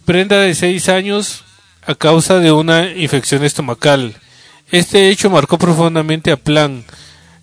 [0.05, 1.43] prenda de 6 años
[1.85, 4.15] a causa de una infección estomacal.
[4.72, 6.85] Este hecho marcó profundamente a Plant,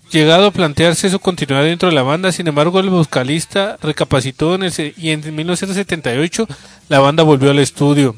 [0.09, 4.63] llegado a plantearse su continuidad dentro de la banda, sin embargo el vocalista recapacitó en
[4.63, 6.47] el, y en 1978
[6.87, 8.15] la banda volvió al estudio,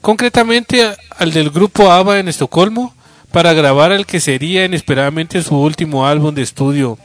[0.00, 2.96] concretamente al del grupo ABBA en Estocolmo,
[3.32, 6.98] para grabar el que sería inesperadamente su último álbum de estudio,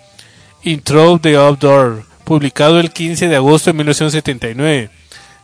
[0.64, 4.90] Intro the Outdoor, publicado el 15 de agosto de 1979.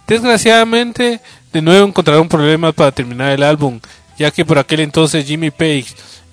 [0.07, 1.21] Desgraciadamente,
[1.53, 3.79] de nuevo encontraron problemas para terminar el álbum,
[4.17, 5.85] ya que por aquel entonces Jimmy Page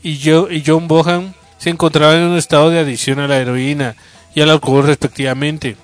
[0.03, 3.95] y, Jo- y John Bohan se encontraban en un estado de adicción a la heroína
[4.35, 5.77] y al alcohol respectivamente.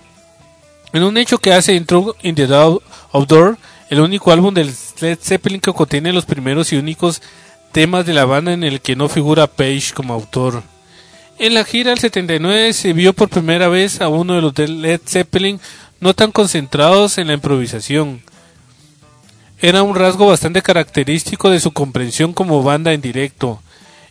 [0.93, 2.83] En un hecho que hace Intro in the Out-
[3.13, 3.57] Outdoor,
[3.91, 7.23] el único álbum del Led Zeppelin que contiene los primeros y únicos
[7.77, 10.63] temas de la banda en el que no figura Page como autor.
[11.39, 14.67] En la gira del 79 se vio por primera vez a uno de los de
[14.67, 15.61] Led Zeppelin
[16.01, 18.23] no tan concentrados en la improvisación.
[19.61, 23.61] Era un rasgo bastante característico de su comprensión como banda en directo,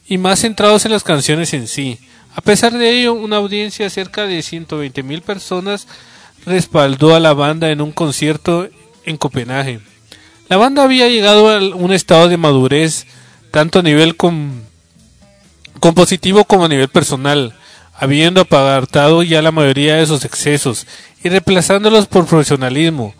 [0.07, 1.97] y más centrados en las canciones en sí.
[2.35, 5.87] A pesar de ello, una audiencia cerca de 120 mil personas
[6.45, 8.69] respaldó a la banda en un concierto
[9.05, 9.79] en Copenhague.
[10.49, 13.07] La banda había llegado a un estado de madurez,
[13.55, 14.63] tanto a nivel com-
[15.79, 17.53] compositivo como a nivel personal,
[17.93, 20.85] habiendo apartado ya la mayoría de sus excesos
[21.23, 23.15] y reemplazándolos por profesionalismo.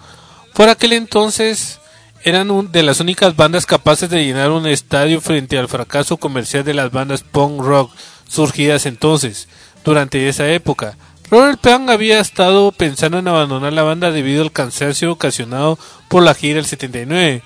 [0.53, 1.79] Por aquel entonces
[2.25, 6.73] eran de las únicas bandas capaces de llenar un estadio frente al fracaso comercial de
[6.73, 7.93] las bandas punk rock
[8.27, 9.47] surgidas entonces,
[9.85, 10.97] durante esa época.
[11.31, 15.79] Robert Plant había estado pensando en abandonar la banda debido al cansancio ocasionado
[16.09, 17.41] por la gira del 79.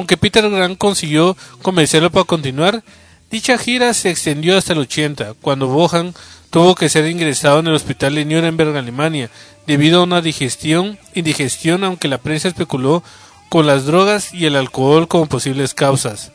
[0.00, 2.82] Aunque Peter Grant consiguió convencerlo para continuar,
[3.30, 6.14] dicha gira se extendió hasta el 80, cuando Bohan
[6.48, 9.28] tuvo que ser ingresado en el hospital de Nuremberg, Alemania,
[9.66, 13.02] debido a una digestión, indigestión, aunque la prensa especuló
[13.50, 16.32] con las drogas y el alcohol como posibles causas.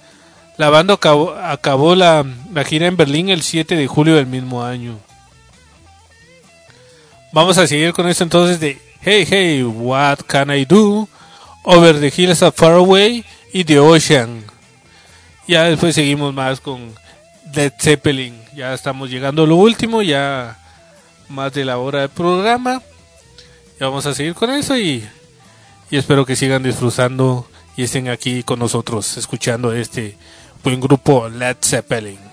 [0.57, 2.23] La banda acabó, la
[2.67, 4.99] gira en Berlín el 7 de julio del mismo año.
[7.33, 11.09] Vamos a seguir con esto entonces de Hey Hey, What Can I Do?
[11.67, 13.25] Over the Hills of Far Away
[13.55, 14.43] y The Ocean.
[15.47, 16.93] Ya después seguimos más con
[17.53, 18.37] Led Zeppelin.
[18.53, 20.59] Ya estamos llegando a lo último, ya
[21.29, 22.81] más de la hora del programa.
[23.79, 25.07] Ya vamos a seguir con eso y,
[25.89, 30.17] y espero que sigan disfrutando y estén aquí con nosotros escuchando este
[30.61, 32.24] buen grupo Led Zeppelin.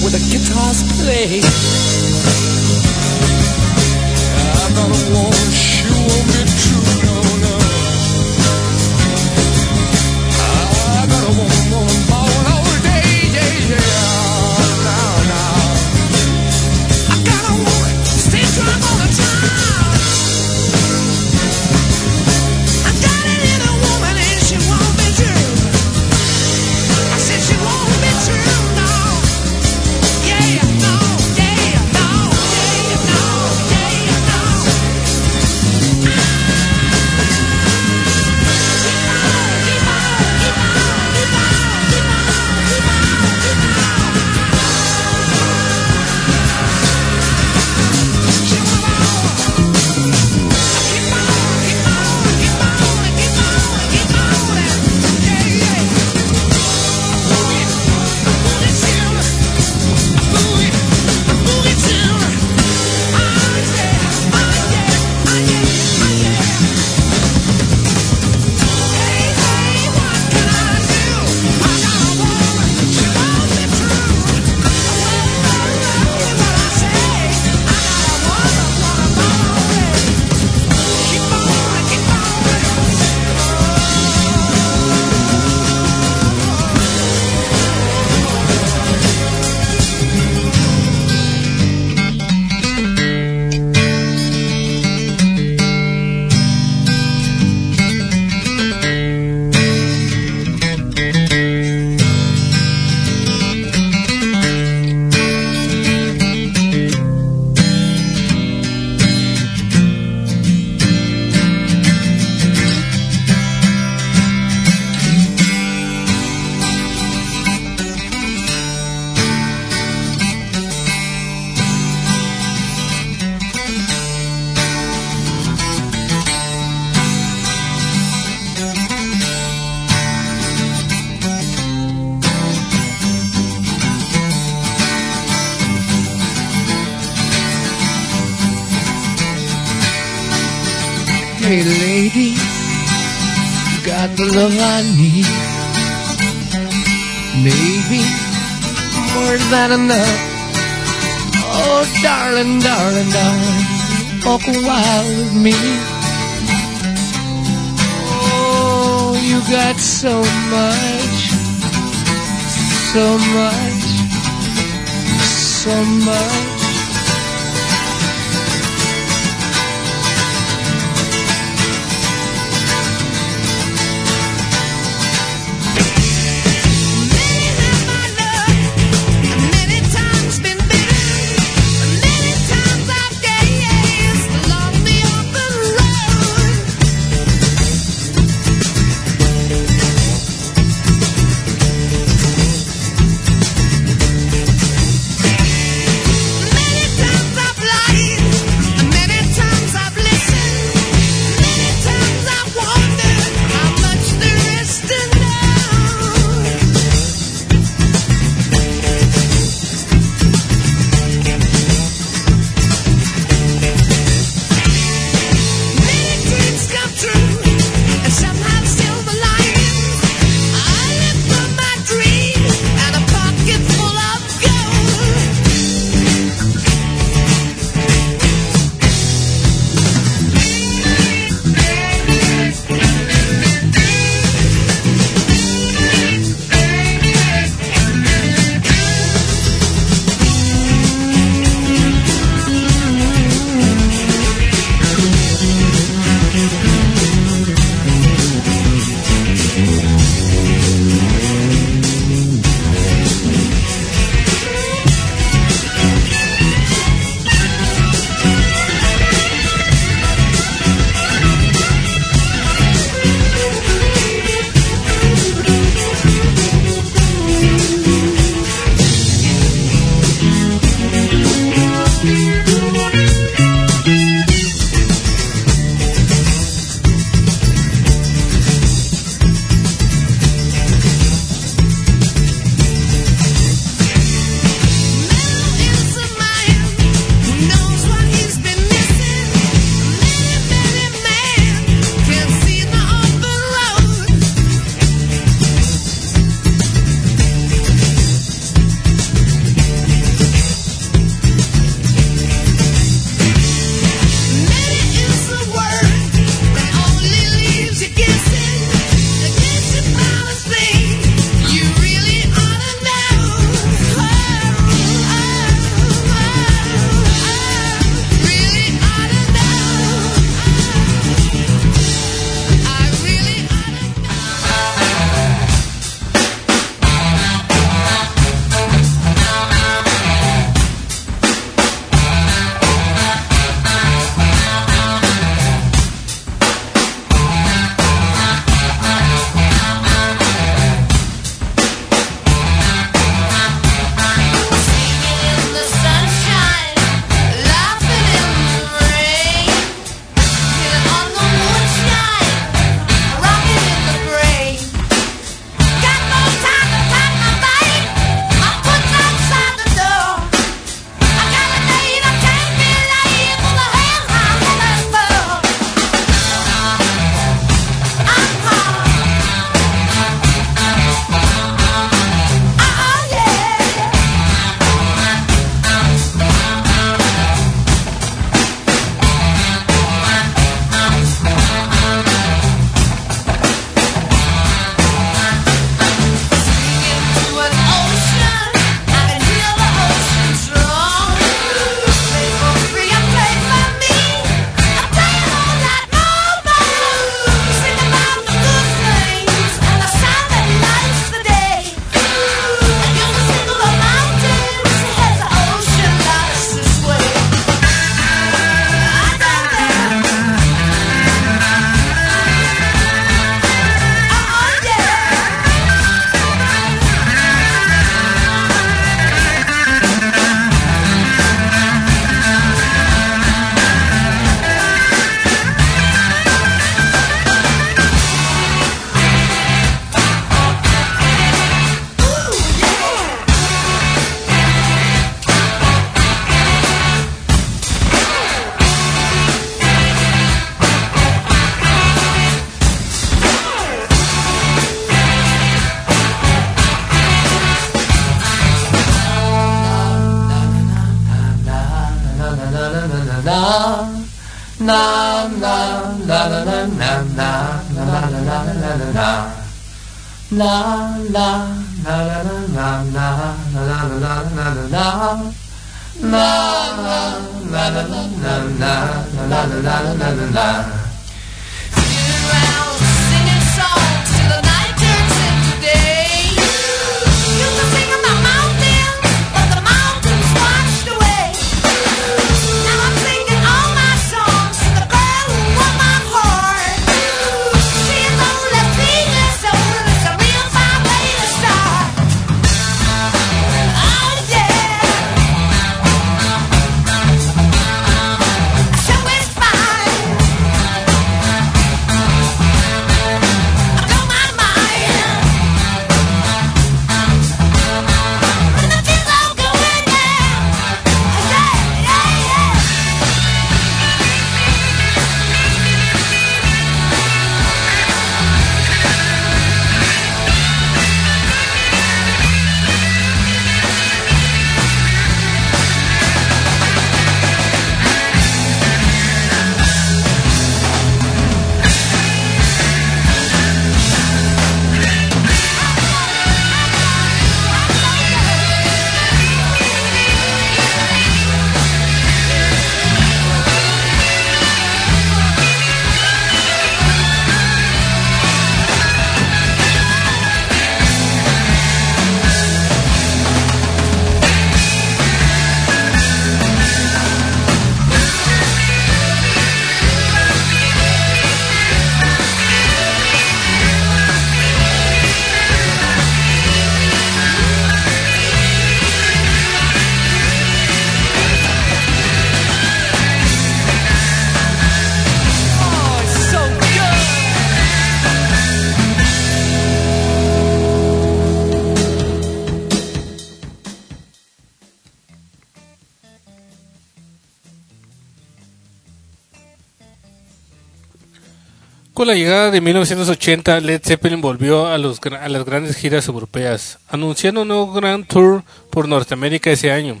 [592.08, 597.42] La llegada de 1980, Led Zeppelin volvió a, los a las grandes giras europeas, anunciando
[597.42, 600.00] un nuevo Grand Tour por Norteamérica ese año,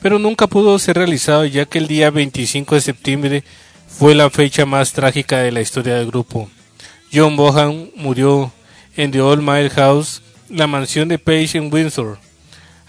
[0.00, 3.44] pero nunca pudo ser realizado ya que el día 25 de septiembre
[3.88, 6.48] fue la fecha más trágica de la historia del grupo.
[7.12, 8.52] John Bohan murió
[8.96, 12.16] en The Old Mile House, la mansión de Page en Windsor,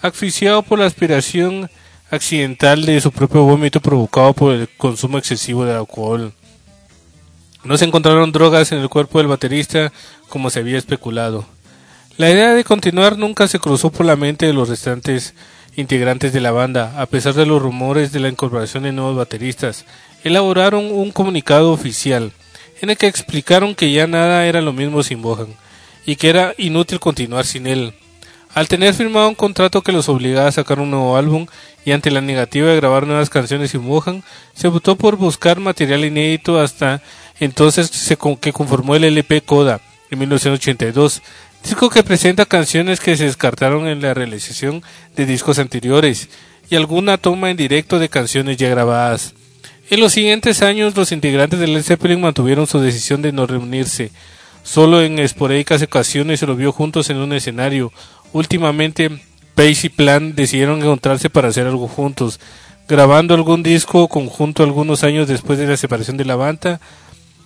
[0.04, 1.68] asfixiado por la aspiración
[2.12, 6.32] accidental de su propio vómito provocado por el consumo excesivo de alcohol.
[7.66, 9.92] No se encontraron drogas en el cuerpo del baterista
[10.30, 11.46] como se había especulado.
[12.16, 15.34] La idea de continuar nunca se cruzó por la mente de los restantes
[15.76, 19.86] integrantes de la banda, a pesar de los rumores de la incorporación de nuevos bateristas.
[20.24, 22.32] Elaboraron un comunicado oficial
[22.82, 25.48] en el que explicaron que ya nada era lo mismo sin Bohan
[26.06, 27.96] y que era inútil continuar sin él.
[28.54, 31.48] Al tener firmado un contrato que los obligaba a sacar un nuevo álbum
[31.84, 34.24] y ante la negativa de grabar nuevas canciones sin Bohan,
[34.54, 37.02] se optó por buscar material inédito hasta
[37.40, 39.82] entonces se con- que conformó el LP Coda
[40.12, 41.22] en 1982,
[41.64, 44.84] disco que presenta canciones que se descartaron en la realización
[45.16, 46.30] de discos anteriores
[46.70, 49.34] y alguna toma en directo de canciones ya grabadas.
[49.90, 54.12] En los siguientes años, los integrantes de Led Zeppelin mantuvieron su decisión de no reunirse.
[54.64, 57.94] Solo en esporádicas ocasiones se los vio juntos en un escenario.
[58.34, 59.12] Últimamente,
[59.54, 62.40] Pace y Plan decidieron encontrarse para hacer algo juntos,
[62.88, 66.82] grabando algún disco conjunto algunos años después de la separación de la banda,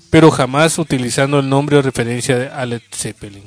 [0.10, 3.44] pero jamás utilizando el nombre o referencia a Led Zeppelin.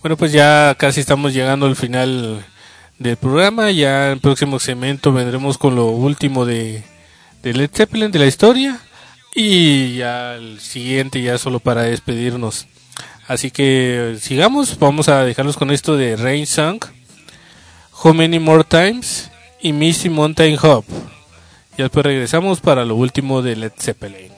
[0.00, 2.44] Bueno, pues ya casi estamos llegando al final
[2.98, 3.70] del programa.
[3.70, 6.84] Ya en el próximo segmento vendremos con lo último de,
[7.42, 8.80] de Led Zeppelin, de la historia.
[9.34, 12.66] Y ya el siguiente, ya solo para despedirnos.
[13.26, 16.82] Así que sigamos, vamos a dejarlos con esto de Rain Song,
[18.02, 19.30] How Many More Times
[19.60, 20.84] y Misty Mountain Hop.
[21.78, 24.32] Y después regresamos para lo último de Led Zeppelin.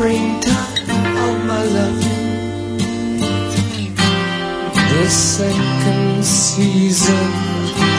[0.00, 0.88] Springtime
[1.26, 2.00] of my love.
[4.92, 7.26] the second season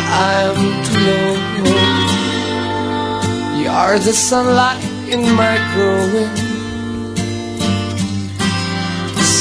[0.09, 0.57] I'm
[0.87, 1.31] to know
[3.61, 4.83] You're the sunlight
[5.13, 6.35] in my growing.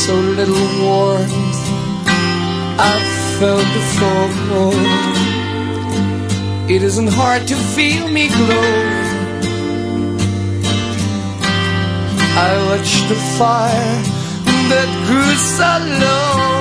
[0.02, 1.62] So little warmth
[2.88, 4.30] I've felt before.
[6.68, 8.99] It isn't hard to feel me glow
[12.42, 14.02] I watched the fire
[14.70, 16.59] that grew so low.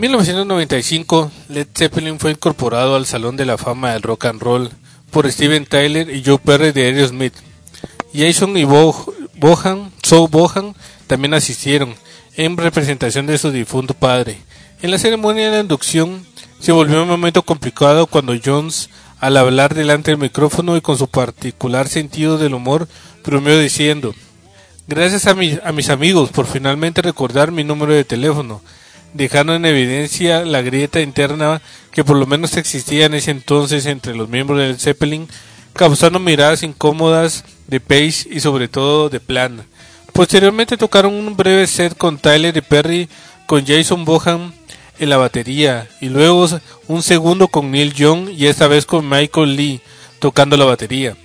[0.00, 4.70] En 1995, Led Zeppelin fue incorporado al Salón de la Fama del Rock and Roll
[5.10, 7.34] por Steven Tyler y Joe Perry de Aerosmith.
[8.14, 9.92] Jason y Bo Bohan,
[11.06, 11.94] también asistieron
[12.34, 14.38] en representación de su difunto padre.
[14.80, 16.24] En la ceremonia de inducción
[16.60, 21.08] se volvió un momento complicado cuando Jones, al hablar delante del micrófono y con su
[21.08, 22.88] particular sentido del humor,
[23.22, 24.14] bromeó diciendo
[24.88, 28.62] Gracias a mis amigos por finalmente recordar mi número de teléfono,
[29.14, 31.60] dejando en evidencia la grieta interna
[31.92, 35.28] que por lo menos existía en ese entonces entre los miembros del Zeppelin,
[35.72, 39.64] causando miradas incómodas de Page y sobre todo de Plan.
[40.12, 43.08] Posteriormente tocaron un breve set con Tyler y Perry,
[43.46, 44.52] con Jason Bohan
[44.98, 46.46] en la batería y luego
[46.86, 49.80] un segundo con Neil Young y esta vez con Michael Lee
[50.18, 51.16] tocando la batería.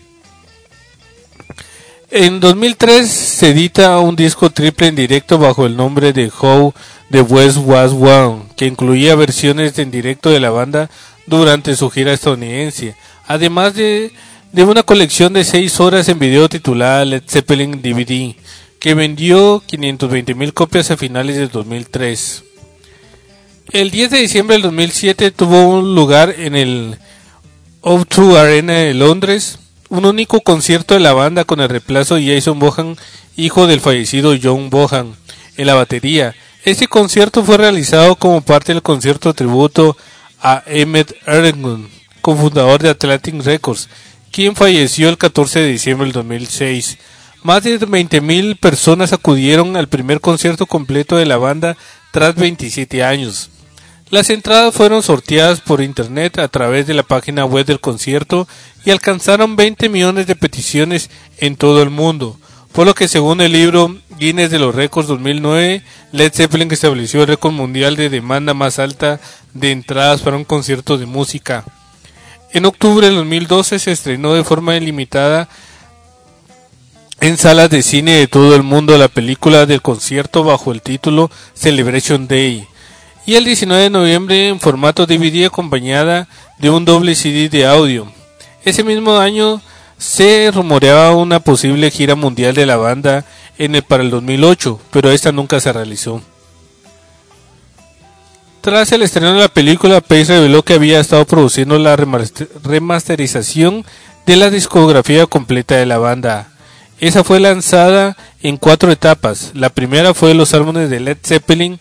[2.17, 6.73] En 2003 se edita un disco triple en directo bajo el nombre de How
[7.11, 10.89] the West Was Won, que incluía versiones en directo de la banda
[11.27, 12.95] durante su gira estadounidense,
[13.27, 14.13] además de,
[14.53, 18.33] de una colección de 6 horas en video titulada Led Zeppelin DVD,
[18.79, 22.45] que vendió 520.000 copias a finales de 2003.
[23.73, 26.97] El 10 de diciembre del 2007 tuvo un lugar en el
[27.81, 29.59] O2 Arena de Londres,
[29.89, 32.97] un único concierto de la banda con el reemplazo de Jason Bohan,
[33.35, 35.15] hijo del fallecido John Bohan,
[35.57, 36.35] en la batería.
[36.63, 39.95] Este concierto fue realizado como parte del concierto tributo
[40.41, 41.87] a Emmett Erdogan,
[42.21, 43.89] cofundador de Atlantic Records,
[44.31, 46.97] quien falleció el 14 de diciembre del 2006.
[47.43, 51.77] Más de 20.000 personas acudieron al primer concierto completo de la banda
[52.11, 53.51] tras 27 años.
[54.11, 58.47] Las entradas fueron sorteadas por internet a través de la página web del concierto
[58.85, 61.09] y alcanzaron 20 millones de peticiones
[61.39, 62.37] en todo el mundo,
[62.71, 67.29] por lo que según el libro Guinness de los Récords 2009, Led Zeppelin estableció el
[67.29, 69.19] récord mundial de demanda más alta
[69.55, 71.65] de entradas para un concierto de música.
[72.53, 75.49] En octubre del 2012 se estrenó de forma ilimitada
[77.21, 81.31] en salas de cine de todo el mundo la película del concierto bajo el título
[81.55, 82.67] Celebration Day
[83.25, 86.27] y el 19 de noviembre en formato DVD acompañada
[86.59, 88.11] de un doble CD de audio.
[88.63, 89.61] Ese mismo año
[89.97, 93.25] se rumoreaba una posible gira mundial de la banda
[93.57, 96.21] en el, para el 2008, pero esta nunca se realizó.
[98.61, 103.85] Tras el estreno de la película, Pace reveló que había estado produciendo la remaster- remasterización
[104.25, 106.49] de la discografía completa de la banda.
[106.99, 109.51] Esa fue lanzada en cuatro etapas.
[109.53, 111.77] La primera fue los álbumes de Led Zeppelin,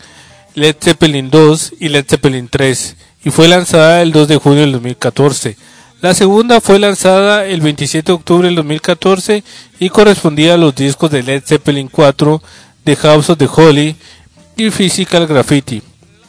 [0.55, 4.73] Led Zeppelin 2 y Led Zeppelin 3 y fue lanzada el 2 de junio del
[4.73, 5.57] 2014.
[6.01, 9.43] La segunda fue lanzada el 27 de octubre del 2014
[9.81, 12.43] y correspondía a los discos de Led Zeppelin 4,
[12.85, 13.97] The House of the Holy
[14.57, 15.83] y Physical Graffiti.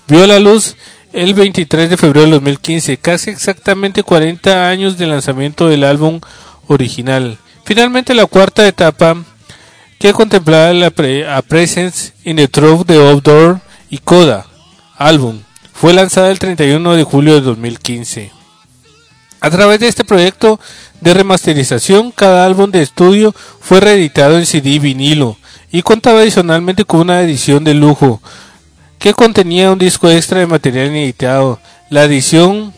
[0.07, 0.75] Vio la luz
[1.11, 6.19] el 23 de febrero del 2015, casi exactamente 40 años del lanzamiento del álbum
[6.67, 7.37] original.
[7.65, 9.17] Finalmente la cuarta etapa
[9.99, 14.45] que contemplaba la pre- a Presence in the Trove de Outdoor y Coda
[14.97, 15.41] álbum
[15.73, 18.31] fue lanzada el 31 de julio de 2015.
[19.41, 20.59] A través de este proyecto
[21.01, 25.37] de remasterización, cada álbum de estudio fue reeditado en CD y vinilo
[25.71, 28.21] y contaba adicionalmente con una edición de lujo
[28.97, 31.59] que contenía un disco extra de material ineditado.
[31.89, 32.73] La edición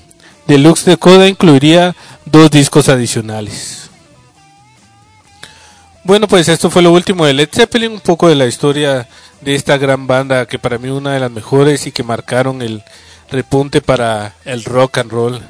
[0.47, 3.86] deluxe de Coda incluiría dos discos adicionales.
[6.07, 9.09] Bueno, pues esto fue lo último de Led Zeppelin, un poco de la historia
[9.41, 12.81] de esta gran banda que para mí una de las mejores y que marcaron el
[13.29, 15.41] repunte para el rock and roll,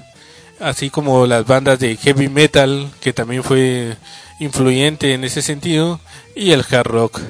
[0.59, 3.97] así como las bandas de heavy metal que también fue
[4.39, 5.99] influyente en ese sentido
[6.35, 7.21] y el hard rock.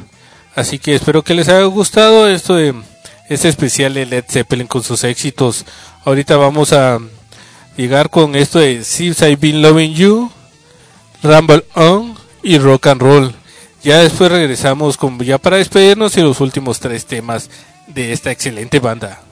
[0.55, 2.75] Así que espero que les haya gustado esto de
[3.27, 5.65] este especial de Led Zeppelin con sus éxitos.
[6.05, 6.97] Ahorita vamos a
[7.75, 10.31] llegar con esto de Since I've Been Loving You,
[11.23, 13.35] Rumble On y Rock and Roll.
[13.83, 17.49] Ya después regresamos con ya para despedirnos y los últimos tres temas
[17.87, 19.26] de esta excelente banda.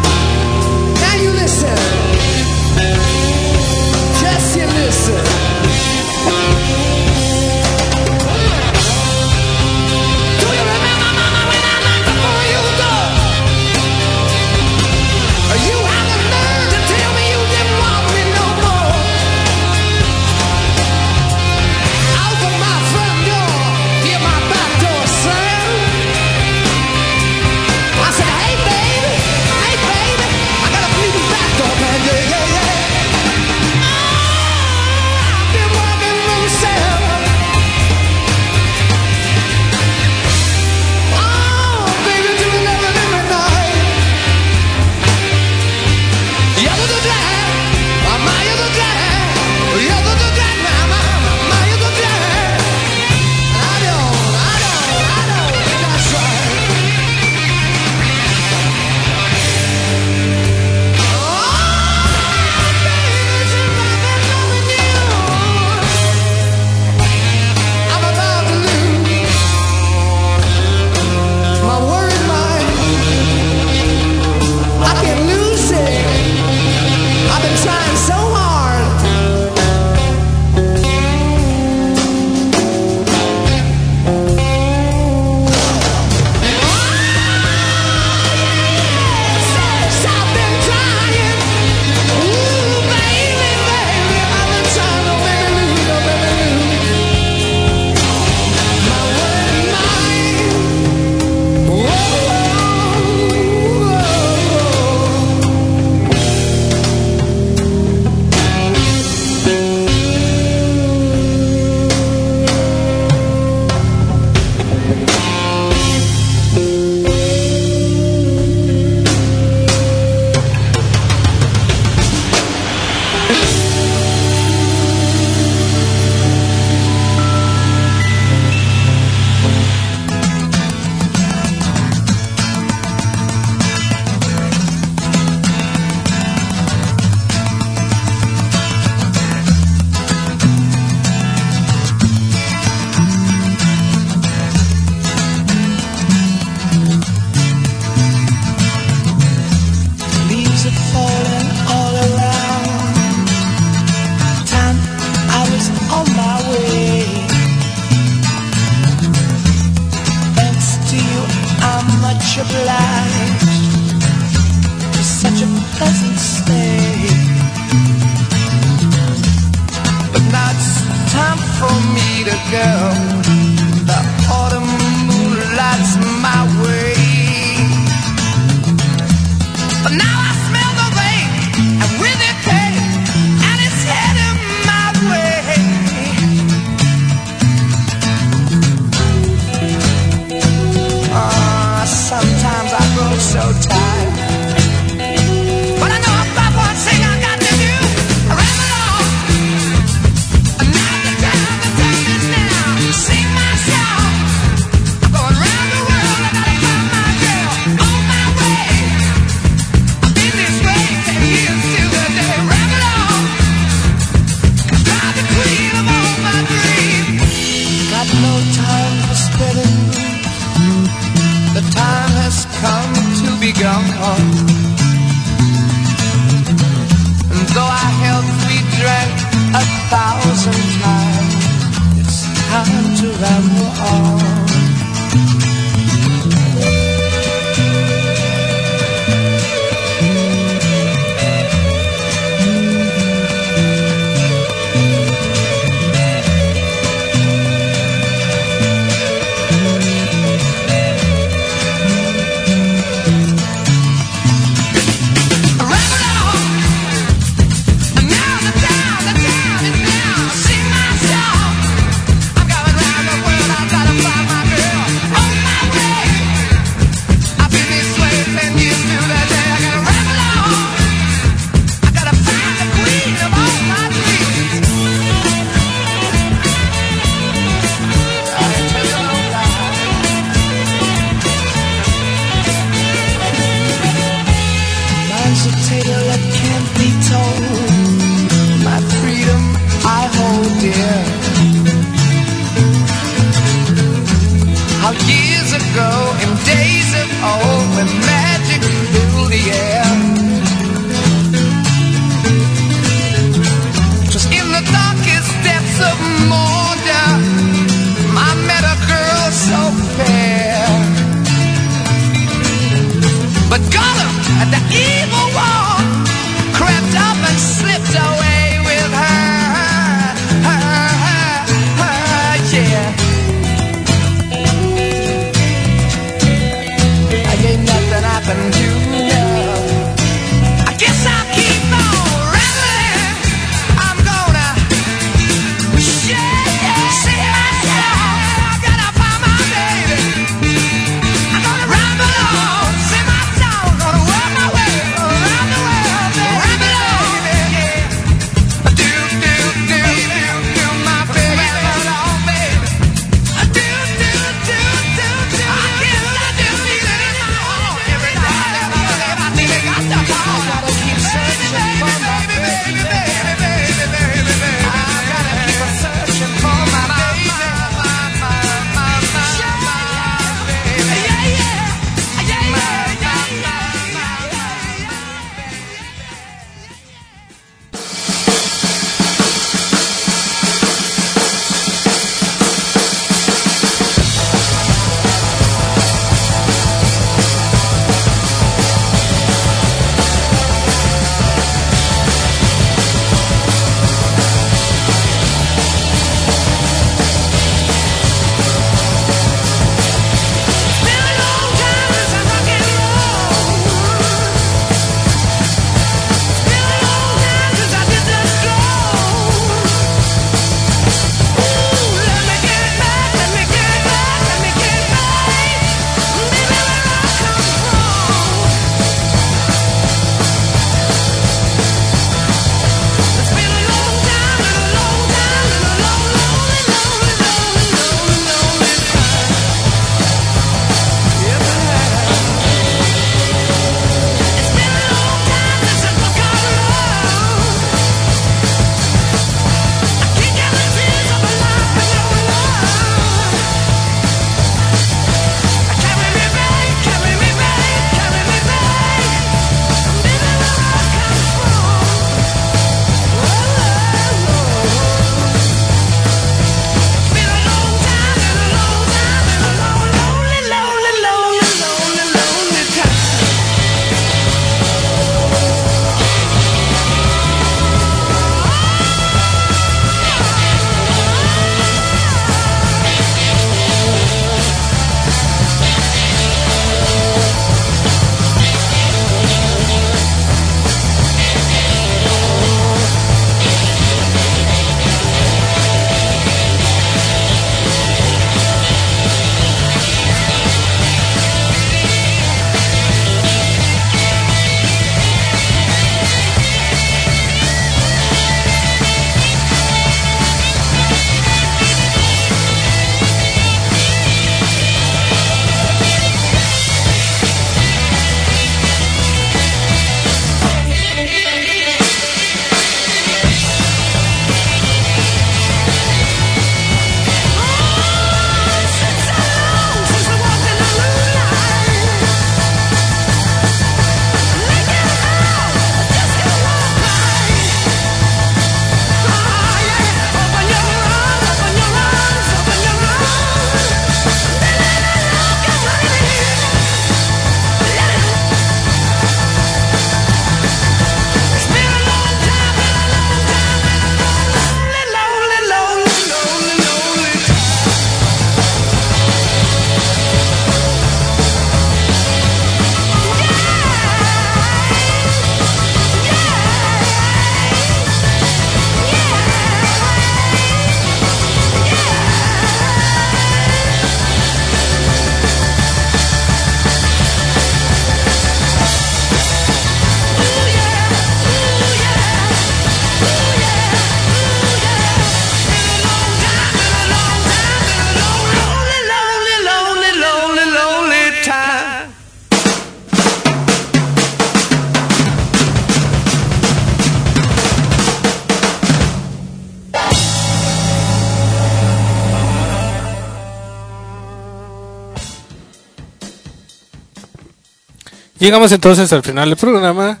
[598.28, 600.00] Llegamos entonces al final del programa.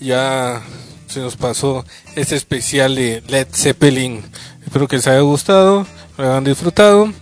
[0.00, 0.60] Ya
[1.06, 1.84] se nos pasó
[2.16, 4.24] este especial de Led Zeppelin.
[4.64, 5.86] Espero que les haya gustado,
[6.18, 7.12] lo hayan disfrutado.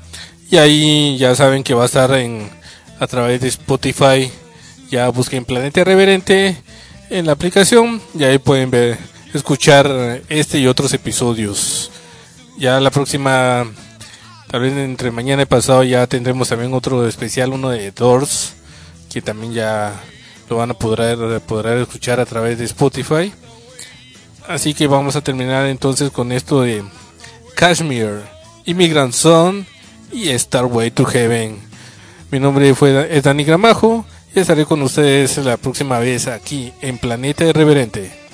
[0.50, 2.48] Y ahí ya saben que va a estar en
[2.98, 4.32] a través de Spotify.
[4.90, 6.56] Ya busquen Planeta Reverente
[7.10, 8.96] en la aplicación y ahí pueden ver,
[9.34, 11.90] escuchar este y otros episodios.
[12.56, 13.66] Ya la próxima,
[14.50, 18.54] tal vez entre mañana y pasado ya tendremos también otro especial, uno de Doors,
[19.10, 19.92] que también ya
[20.48, 23.32] lo van a poder, poder escuchar a través de Spotify.
[24.46, 26.82] Así que vamos a terminar entonces con esto de
[27.54, 28.22] Kashmir,
[28.64, 29.66] Immigrant Son
[30.12, 31.58] y Starway to Heaven.
[32.30, 34.04] Mi nombre fue es Dani Gramajo
[34.34, 38.27] y estaré con ustedes la próxima vez aquí en Planeta Irreverente.